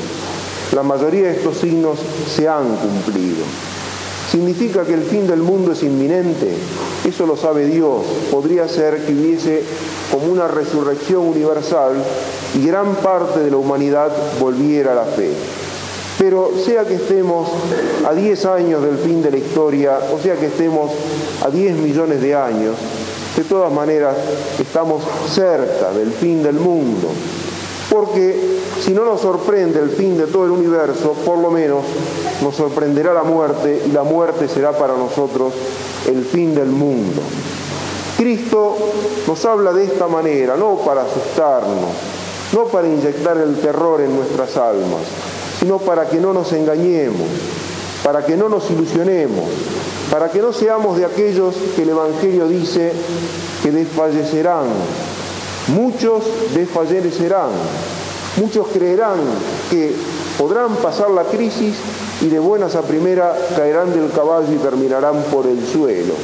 La 0.74 0.82
mayoría 0.82 1.28
de 1.28 1.36
estos 1.38 1.56
signos 1.56 1.98
se 2.30 2.46
han 2.46 2.76
cumplido. 2.76 3.46
¿Significa 4.30 4.84
que 4.84 4.92
el 4.92 5.04
fin 5.04 5.26
del 5.26 5.40
mundo 5.40 5.72
es 5.72 5.82
inminente? 5.82 6.54
Eso 7.08 7.24
lo 7.24 7.38
sabe 7.38 7.64
Dios. 7.64 8.04
Podría 8.30 8.68
ser 8.68 9.06
que 9.06 9.14
hubiese 9.14 9.62
como 10.12 10.30
una 10.30 10.46
resurrección 10.46 11.26
universal 11.26 11.94
y 12.54 12.66
gran 12.66 12.96
parte 12.96 13.40
de 13.40 13.50
la 13.50 13.56
humanidad 13.56 14.12
volviera 14.38 14.92
a 14.92 14.96
la 14.96 15.04
fe. 15.04 15.30
Pero 16.18 16.52
sea 16.62 16.84
que 16.84 16.96
estemos 16.96 17.48
a 18.06 18.12
10 18.12 18.44
años 18.44 18.82
del 18.82 18.98
fin 18.98 19.22
de 19.22 19.30
la 19.30 19.38
historia, 19.38 19.98
o 20.14 20.22
sea 20.22 20.34
que 20.34 20.48
estemos 20.48 20.90
a 21.42 21.48
10 21.48 21.76
millones 21.76 22.20
de 22.20 22.34
años, 22.34 22.74
de 23.34 23.44
todas 23.44 23.72
maneras 23.72 24.14
estamos 24.60 25.02
cerca 25.32 25.90
del 25.96 26.12
fin 26.12 26.42
del 26.42 26.56
mundo. 26.56 27.08
Porque 27.88 28.58
si 28.84 28.92
no 28.92 29.06
nos 29.06 29.22
sorprende 29.22 29.80
el 29.80 29.88
fin 29.88 30.18
de 30.18 30.26
todo 30.26 30.44
el 30.44 30.50
universo, 30.50 31.14
por 31.24 31.38
lo 31.38 31.50
menos 31.50 31.84
nos 32.42 32.54
sorprenderá 32.54 33.14
la 33.14 33.22
muerte 33.22 33.84
y 33.86 33.92
la 33.92 34.02
muerte 34.02 34.46
será 34.46 34.76
para 34.76 34.94
nosotros 34.94 35.54
el 36.08 36.24
fin 36.24 36.54
del 36.54 36.68
mundo. 36.68 37.22
Cristo 38.16 38.76
nos 39.26 39.44
habla 39.44 39.72
de 39.72 39.84
esta 39.84 40.08
manera, 40.08 40.56
no 40.56 40.78
para 40.78 41.02
asustarnos, 41.02 41.90
no 42.52 42.64
para 42.64 42.88
inyectar 42.88 43.36
el 43.36 43.56
terror 43.60 44.00
en 44.00 44.16
nuestras 44.16 44.56
almas, 44.56 45.02
sino 45.60 45.78
para 45.78 46.08
que 46.08 46.18
no 46.18 46.32
nos 46.32 46.52
engañemos, 46.52 47.28
para 48.02 48.24
que 48.24 48.36
no 48.36 48.48
nos 48.48 48.70
ilusionemos, 48.70 49.44
para 50.10 50.30
que 50.30 50.40
no 50.40 50.52
seamos 50.52 50.96
de 50.96 51.04
aquellos 51.04 51.54
que 51.76 51.82
el 51.82 51.90
Evangelio 51.90 52.48
dice 52.48 52.92
que 53.62 53.70
desfallecerán. 53.70 54.66
Muchos 55.68 56.24
desfallecerán, 56.54 57.50
muchos 58.36 58.66
creerán 58.72 59.18
que 59.70 59.94
podrán 60.38 60.74
pasar 60.76 61.10
la 61.10 61.24
crisis 61.24 61.76
y 62.20 62.28
de 62.28 62.38
buenas 62.38 62.74
a 62.74 62.82
primera 62.82 63.36
caerán 63.56 63.92
del 63.92 64.10
caballo 64.10 64.52
y 64.52 64.56
terminarán 64.56 65.22
por 65.32 65.46
el 65.46 65.64
suelo. 65.66 66.14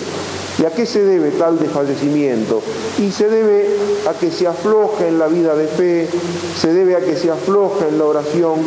¿Y 0.60 0.64
a 0.64 0.70
qué 0.70 0.86
se 0.86 1.04
debe 1.04 1.32
tal 1.32 1.58
desfallecimiento? 1.58 2.62
Y 2.98 3.10
se 3.10 3.28
debe 3.28 3.68
a 4.08 4.12
que 4.12 4.30
se 4.30 4.46
afloja 4.46 5.06
en 5.08 5.18
la 5.18 5.26
vida 5.26 5.56
de 5.56 5.66
fe, 5.66 6.08
se 6.60 6.72
debe 6.72 6.94
a 6.94 7.00
que 7.00 7.16
se 7.16 7.30
afloja 7.30 7.88
en 7.88 7.98
la 7.98 8.04
oración 8.04 8.60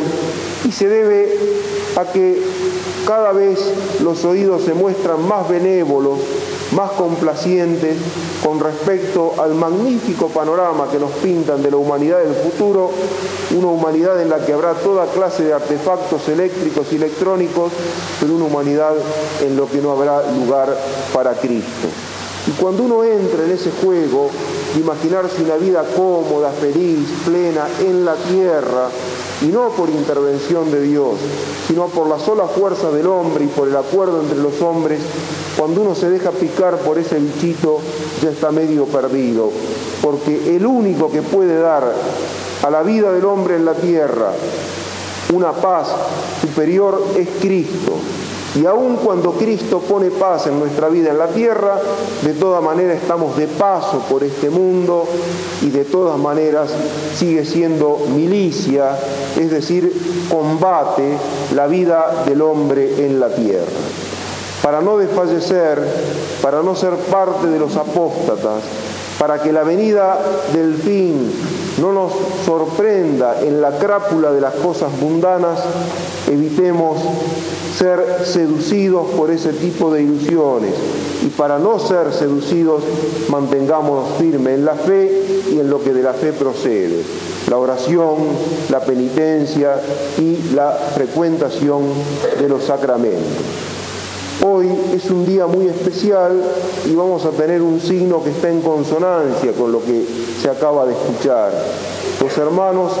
y 0.66 0.72
se 0.72 0.88
debe 0.88 1.34
a 1.96 2.04
que 2.04 2.42
cada 3.06 3.32
vez 3.32 3.58
los 4.02 4.24
oídos 4.24 4.64
se 4.64 4.74
muestran 4.74 5.26
más 5.26 5.48
benévolos, 5.48 6.18
más 6.72 6.92
complacientes 6.92 7.96
con 8.44 8.60
respecto 8.60 9.34
al 9.38 9.54
magnífico 9.54 10.28
panorama 10.28 10.88
que 10.90 10.98
nos 10.98 11.10
pintan 11.12 11.62
de 11.62 11.70
la 11.70 11.76
humanidad 11.76 12.20
del 12.20 12.34
futuro, 12.34 12.90
una 13.56 13.68
humanidad 13.68 14.20
en 14.20 14.28
la 14.28 14.44
que 14.44 14.52
habrá 14.52 14.74
toda 14.74 15.06
clase 15.06 15.44
de 15.44 15.52
artefactos 15.52 16.28
eléctricos 16.28 16.86
y 16.92 16.96
electrónicos, 16.96 17.72
pero 18.20 18.34
una 18.34 18.44
humanidad 18.44 18.94
en 19.42 19.56
lo 19.56 19.68
que 19.68 19.78
no 19.78 19.92
habrá 19.92 20.22
lugar 20.32 20.76
para 21.12 21.34
Cristo. 21.34 21.88
Y 22.46 22.50
cuando 22.52 22.84
uno 22.84 23.04
entra 23.04 23.44
en 23.44 23.52
ese 23.52 23.70
juego 23.82 24.30
de 24.74 24.80
imaginarse 24.80 25.42
una 25.42 25.56
vida 25.56 25.84
cómoda, 25.94 26.50
feliz, 26.50 27.06
plena 27.24 27.66
en 27.80 28.04
la 28.04 28.14
tierra, 28.14 28.88
y 29.42 29.46
no 29.46 29.68
por 29.70 29.88
intervención 29.88 30.70
de 30.70 30.82
Dios, 30.82 31.14
sino 31.66 31.86
por 31.86 32.08
la 32.08 32.18
sola 32.18 32.46
fuerza 32.46 32.90
del 32.90 33.06
hombre 33.06 33.44
y 33.44 33.48
por 33.48 33.68
el 33.68 33.76
acuerdo 33.76 34.20
entre 34.20 34.38
los 34.38 34.60
hombres, 34.62 35.00
cuando 35.56 35.82
uno 35.82 35.94
se 35.94 36.10
deja 36.10 36.30
picar 36.30 36.78
por 36.78 36.98
ese 36.98 37.18
bichito 37.18 37.78
ya 38.22 38.30
está 38.30 38.50
medio 38.50 38.86
perdido, 38.86 39.50
porque 40.02 40.56
el 40.56 40.66
único 40.66 41.10
que 41.10 41.22
puede 41.22 41.60
dar 41.60 41.92
a 42.62 42.70
la 42.70 42.82
vida 42.82 43.12
del 43.12 43.24
hombre 43.24 43.56
en 43.56 43.64
la 43.64 43.74
tierra 43.74 44.32
una 45.32 45.52
paz 45.52 45.88
superior 46.40 47.02
es 47.16 47.28
Cristo. 47.40 47.92
Y 48.58 48.66
aun 48.66 48.96
cuando 48.96 49.32
Cristo 49.32 49.78
pone 49.78 50.10
paz 50.10 50.48
en 50.48 50.58
nuestra 50.58 50.88
vida 50.88 51.10
en 51.10 51.18
la 51.18 51.28
tierra, 51.28 51.78
de 52.22 52.34
todas 52.34 52.60
maneras 52.60 52.96
estamos 53.00 53.36
de 53.36 53.46
paso 53.46 54.00
por 54.08 54.24
este 54.24 54.50
mundo 54.50 55.06
y 55.62 55.70
de 55.70 55.84
todas 55.84 56.18
maneras 56.18 56.68
sigue 57.16 57.44
siendo 57.44 57.98
milicia, 58.12 58.98
es 59.38 59.52
decir, 59.52 59.92
combate 60.28 61.16
la 61.54 61.68
vida 61.68 62.24
del 62.26 62.42
hombre 62.42 63.06
en 63.06 63.20
la 63.20 63.28
tierra. 63.28 63.66
Para 64.60 64.80
no 64.80 64.98
desfallecer, 64.98 65.80
para 66.42 66.60
no 66.60 66.74
ser 66.74 66.94
parte 66.94 67.46
de 67.46 67.60
los 67.60 67.76
apóstatas, 67.76 68.62
para 69.20 69.40
que 69.40 69.52
la 69.52 69.62
venida 69.62 70.18
del 70.52 70.74
fin 70.74 71.30
no 71.80 71.92
nos 71.92 72.12
sorprenda 72.44 73.40
en 73.42 73.60
la 73.60 73.78
crápula 73.78 74.32
de 74.32 74.40
las 74.40 74.54
cosas 74.54 74.92
mundanas, 75.00 75.60
evitemos 76.26 76.98
ser 77.76 78.24
seducidos 78.24 79.10
por 79.10 79.30
ese 79.30 79.52
tipo 79.52 79.92
de 79.92 80.02
ilusiones. 80.02 80.74
Y 81.24 81.28
para 81.28 81.58
no 81.58 81.78
ser 81.78 82.12
seducidos, 82.12 82.82
mantengámonos 83.28 84.10
firmes 84.18 84.54
en 84.54 84.64
la 84.64 84.74
fe 84.74 85.42
y 85.52 85.60
en 85.60 85.70
lo 85.70 85.82
que 85.82 85.92
de 85.92 86.02
la 86.02 86.12
fe 86.12 86.32
procede. 86.32 87.02
La 87.48 87.56
oración, 87.56 88.16
la 88.70 88.80
penitencia 88.80 89.80
y 90.18 90.54
la 90.54 90.72
frecuentación 90.94 91.82
de 92.40 92.48
los 92.48 92.64
sacramentos. 92.64 93.67
Hoy 94.40 94.70
es 94.94 95.10
un 95.10 95.26
día 95.26 95.48
muy 95.48 95.66
especial 95.66 96.40
y 96.86 96.94
vamos 96.94 97.24
a 97.24 97.30
tener 97.30 97.60
un 97.60 97.80
signo 97.80 98.22
que 98.22 98.30
está 98.30 98.48
en 98.48 98.60
consonancia 98.60 99.52
con 99.52 99.72
lo 99.72 99.82
que 99.84 100.06
se 100.40 100.48
acaba 100.48 100.86
de 100.86 100.92
escuchar. 100.92 101.50
Los 102.20 102.38
hermanos 102.38 102.92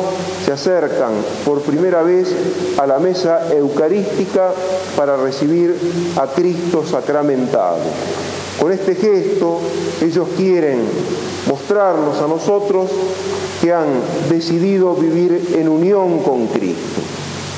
se 0.44 0.50
acercan 0.50 1.12
por 1.44 1.60
primera 1.62 2.02
vez 2.02 2.34
a 2.76 2.88
la 2.88 2.98
mesa 2.98 3.54
eucarística 3.54 4.50
para 4.96 5.16
recibir 5.16 5.76
a 6.16 6.26
Cristo 6.26 6.84
sacramentado. 6.84 7.78
Con 8.58 8.72
este 8.72 8.96
gesto 8.96 9.60
ellos 10.02 10.26
quieren 10.36 10.80
mostrarnos 11.48 12.20
a 12.20 12.26
nosotros 12.26 12.90
que 13.62 13.72
han 13.72 13.86
decidido 14.28 14.94
vivir 14.96 15.54
en 15.56 15.68
unión 15.68 16.18
con 16.24 16.48
Cristo. 16.48 17.07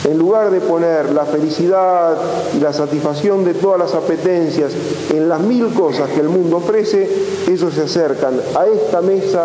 En 0.05 0.19
lugar 0.19 0.51
de 0.51 0.61
poner 0.61 1.13
la 1.13 1.27
felicidad 1.27 2.17
y 2.57 2.61
la 2.61 2.73
satisfacción 2.73 3.45
de 3.45 3.53
todas 3.53 3.79
las 3.79 3.95
apetencias 3.95 4.73
en 5.11 5.29
las 5.29 5.41
mil 5.41 5.75
cosas 5.75 6.09
que 6.11 6.21
el 6.21 6.29
mundo 6.31 6.57
ofrece, 6.57 7.09
ellos 7.47 7.75
se 7.75 7.83
acercan 7.83 8.41
a 8.55 8.67
esta 8.67 9.03
mesa, 9.03 9.45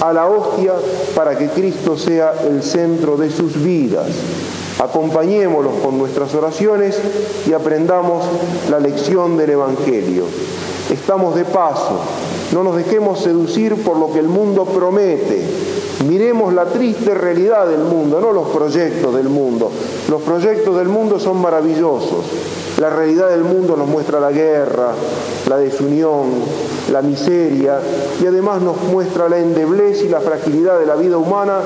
a 0.00 0.12
la 0.12 0.26
hostia, 0.28 0.74
para 1.14 1.36
que 1.36 1.48
Cristo 1.48 1.96
sea 1.96 2.34
el 2.48 2.62
centro 2.62 3.16
de 3.16 3.30
sus 3.30 3.60
vidas. 3.60 4.06
Acompañémoslos 4.78 5.74
con 5.82 5.98
nuestras 5.98 6.34
oraciones 6.34 6.98
y 7.48 7.52
aprendamos 7.52 8.24
la 8.70 8.78
lección 8.78 9.36
del 9.36 9.50
Evangelio. 9.50 10.24
Estamos 10.90 11.34
de 11.34 11.44
paso, 11.44 11.98
no 12.52 12.62
nos 12.62 12.76
dejemos 12.76 13.20
seducir 13.20 13.74
por 13.82 13.96
lo 13.96 14.12
que 14.12 14.20
el 14.20 14.28
mundo 14.28 14.64
promete. 14.66 15.42
Miremos 16.04 16.52
la 16.52 16.66
triste 16.66 17.14
realidad 17.14 17.66
del 17.66 17.80
mundo, 17.80 18.20
no 18.20 18.32
los 18.32 18.48
proyectos 18.48 19.14
del 19.14 19.28
mundo. 19.28 19.70
Los 20.10 20.20
proyectos 20.22 20.76
del 20.76 20.88
mundo 20.88 21.18
son 21.18 21.40
maravillosos. 21.40 22.24
La 22.78 22.90
realidad 22.90 23.30
del 23.30 23.44
mundo 23.44 23.76
nos 23.76 23.88
muestra 23.88 24.20
la 24.20 24.30
guerra, 24.30 24.92
la 25.48 25.56
desunión, 25.56 26.26
la 26.92 27.00
miseria 27.00 27.78
y 28.22 28.26
además 28.26 28.60
nos 28.60 28.80
muestra 28.82 29.28
la 29.28 29.38
endeblez 29.38 30.04
y 30.04 30.08
la 30.08 30.20
fragilidad 30.20 30.78
de 30.78 30.86
la 30.86 30.96
vida 30.96 31.16
humana 31.16 31.60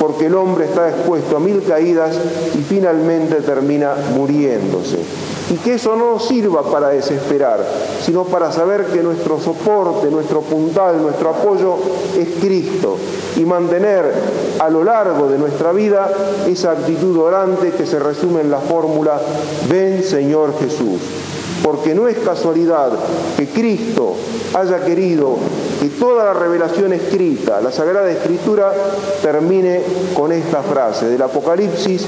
porque 0.00 0.26
el 0.26 0.34
hombre 0.34 0.64
está 0.64 0.88
expuesto 0.88 1.36
a 1.36 1.40
mil 1.40 1.62
caídas 1.62 2.16
y 2.54 2.62
finalmente 2.62 3.36
termina 3.36 3.94
muriéndose 4.16 4.98
y 5.54 5.56
que 5.58 5.74
eso 5.74 5.94
no 5.94 6.18
sirva 6.18 6.64
para 6.64 6.88
desesperar, 6.88 7.64
sino 8.04 8.24
para 8.24 8.50
saber 8.50 8.86
que 8.86 9.04
nuestro 9.04 9.38
soporte, 9.38 10.10
nuestro 10.10 10.40
puntal, 10.40 11.00
nuestro 11.00 11.30
apoyo 11.30 11.76
es 12.18 12.40
Cristo 12.40 12.96
y 13.36 13.44
mantener 13.44 14.12
a 14.58 14.68
lo 14.68 14.82
largo 14.82 15.28
de 15.28 15.38
nuestra 15.38 15.70
vida 15.70 16.10
esa 16.48 16.72
actitud 16.72 17.16
orante 17.18 17.70
que 17.70 17.86
se 17.86 18.00
resume 18.00 18.40
en 18.40 18.50
la 18.50 18.58
fórmula, 18.58 19.20
ven 19.70 20.02
Señor 20.02 20.58
Jesús. 20.58 21.00
Porque 21.62 21.94
no 21.94 22.08
es 22.08 22.18
casualidad 22.18 22.90
que 23.36 23.46
Cristo 23.46 24.14
haya 24.54 24.84
querido 24.84 25.36
que 25.80 25.88
toda 25.88 26.24
la 26.24 26.34
revelación 26.34 26.92
escrita, 26.94 27.60
la 27.60 27.70
Sagrada 27.70 28.10
Escritura, 28.10 28.72
termine 29.22 29.82
con 30.16 30.32
esta 30.32 30.62
frase 30.62 31.06
del 31.06 31.22
Apocalipsis, 31.22 32.04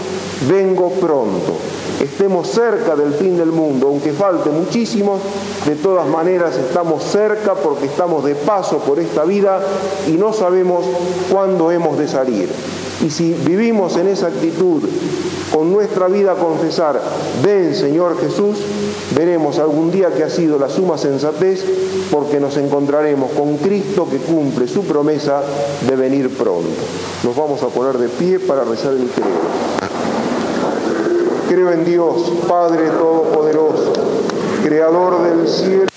vengo 0.48 0.90
pronto 0.90 1.54
estemos 2.00 2.48
cerca 2.48 2.94
del 2.94 3.14
fin 3.14 3.37
del 3.37 3.52
mundo, 3.52 3.88
aunque 3.88 4.12
falte 4.12 4.50
muchísimo, 4.50 5.18
de 5.66 5.76
todas 5.76 6.06
maneras 6.06 6.56
estamos 6.56 7.02
cerca 7.04 7.54
porque 7.54 7.87
estamos 7.87 8.24
de 8.24 8.35
paso 8.35 8.78
por 8.78 8.98
esta 8.98 9.24
vida 9.24 9.61
y 10.06 10.12
no 10.12 10.32
sabemos 10.32 10.85
cuándo 11.30 11.70
hemos 11.70 11.98
de 11.98 12.09
salir. 12.09 12.48
Y 13.04 13.11
si 13.11 13.35
vivimos 13.35 13.96
en 13.96 14.09
esa 14.09 14.28
actitud, 14.28 14.82
con 15.52 15.72
nuestra 15.72 16.09
vida 16.09 16.32
a 16.32 16.35
confesar, 16.35 17.00
ven 17.42 17.74
Señor 17.74 18.18
Jesús, 18.20 18.59
veremos 19.14 19.59
algún 19.59 19.90
día 19.90 20.12
que 20.12 20.24
ha 20.24 20.30
sido 20.30 20.59
la 20.59 20.68
suma 20.68 20.98
sensatez 20.98 21.64
porque 22.11 22.40
nos 22.40 22.56
encontraremos 22.56 23.30
con 23.32 23.56
Cristo 23.59 24.09
que 24.11 24.18
cumple 24.18 24.66
su 24.66 24.82
promesa 24.82 25.42
de 25.87 25.96
venir 25.96 26.37
pronto. 26.37 26.68
Nos 27.22 27.37
vamos 27.37 27.62
a 27.62 27.68
poner 27.68 27.98
de 27.98 28.09
pie 28.09 28.40
para 28.40 28.64
rezar 28.64 28.92
el 28.92 29.09
credo. 29.09 29.65
Creo 31.48 31.70
en 31.70 31.85
Dios, 31.85 32.32
Padre 32.48 32.90
Todopoderoso, 32.90 33.92
Creador 34.64 35.22
del 35.22 35.46
cielo. 35.46 35.96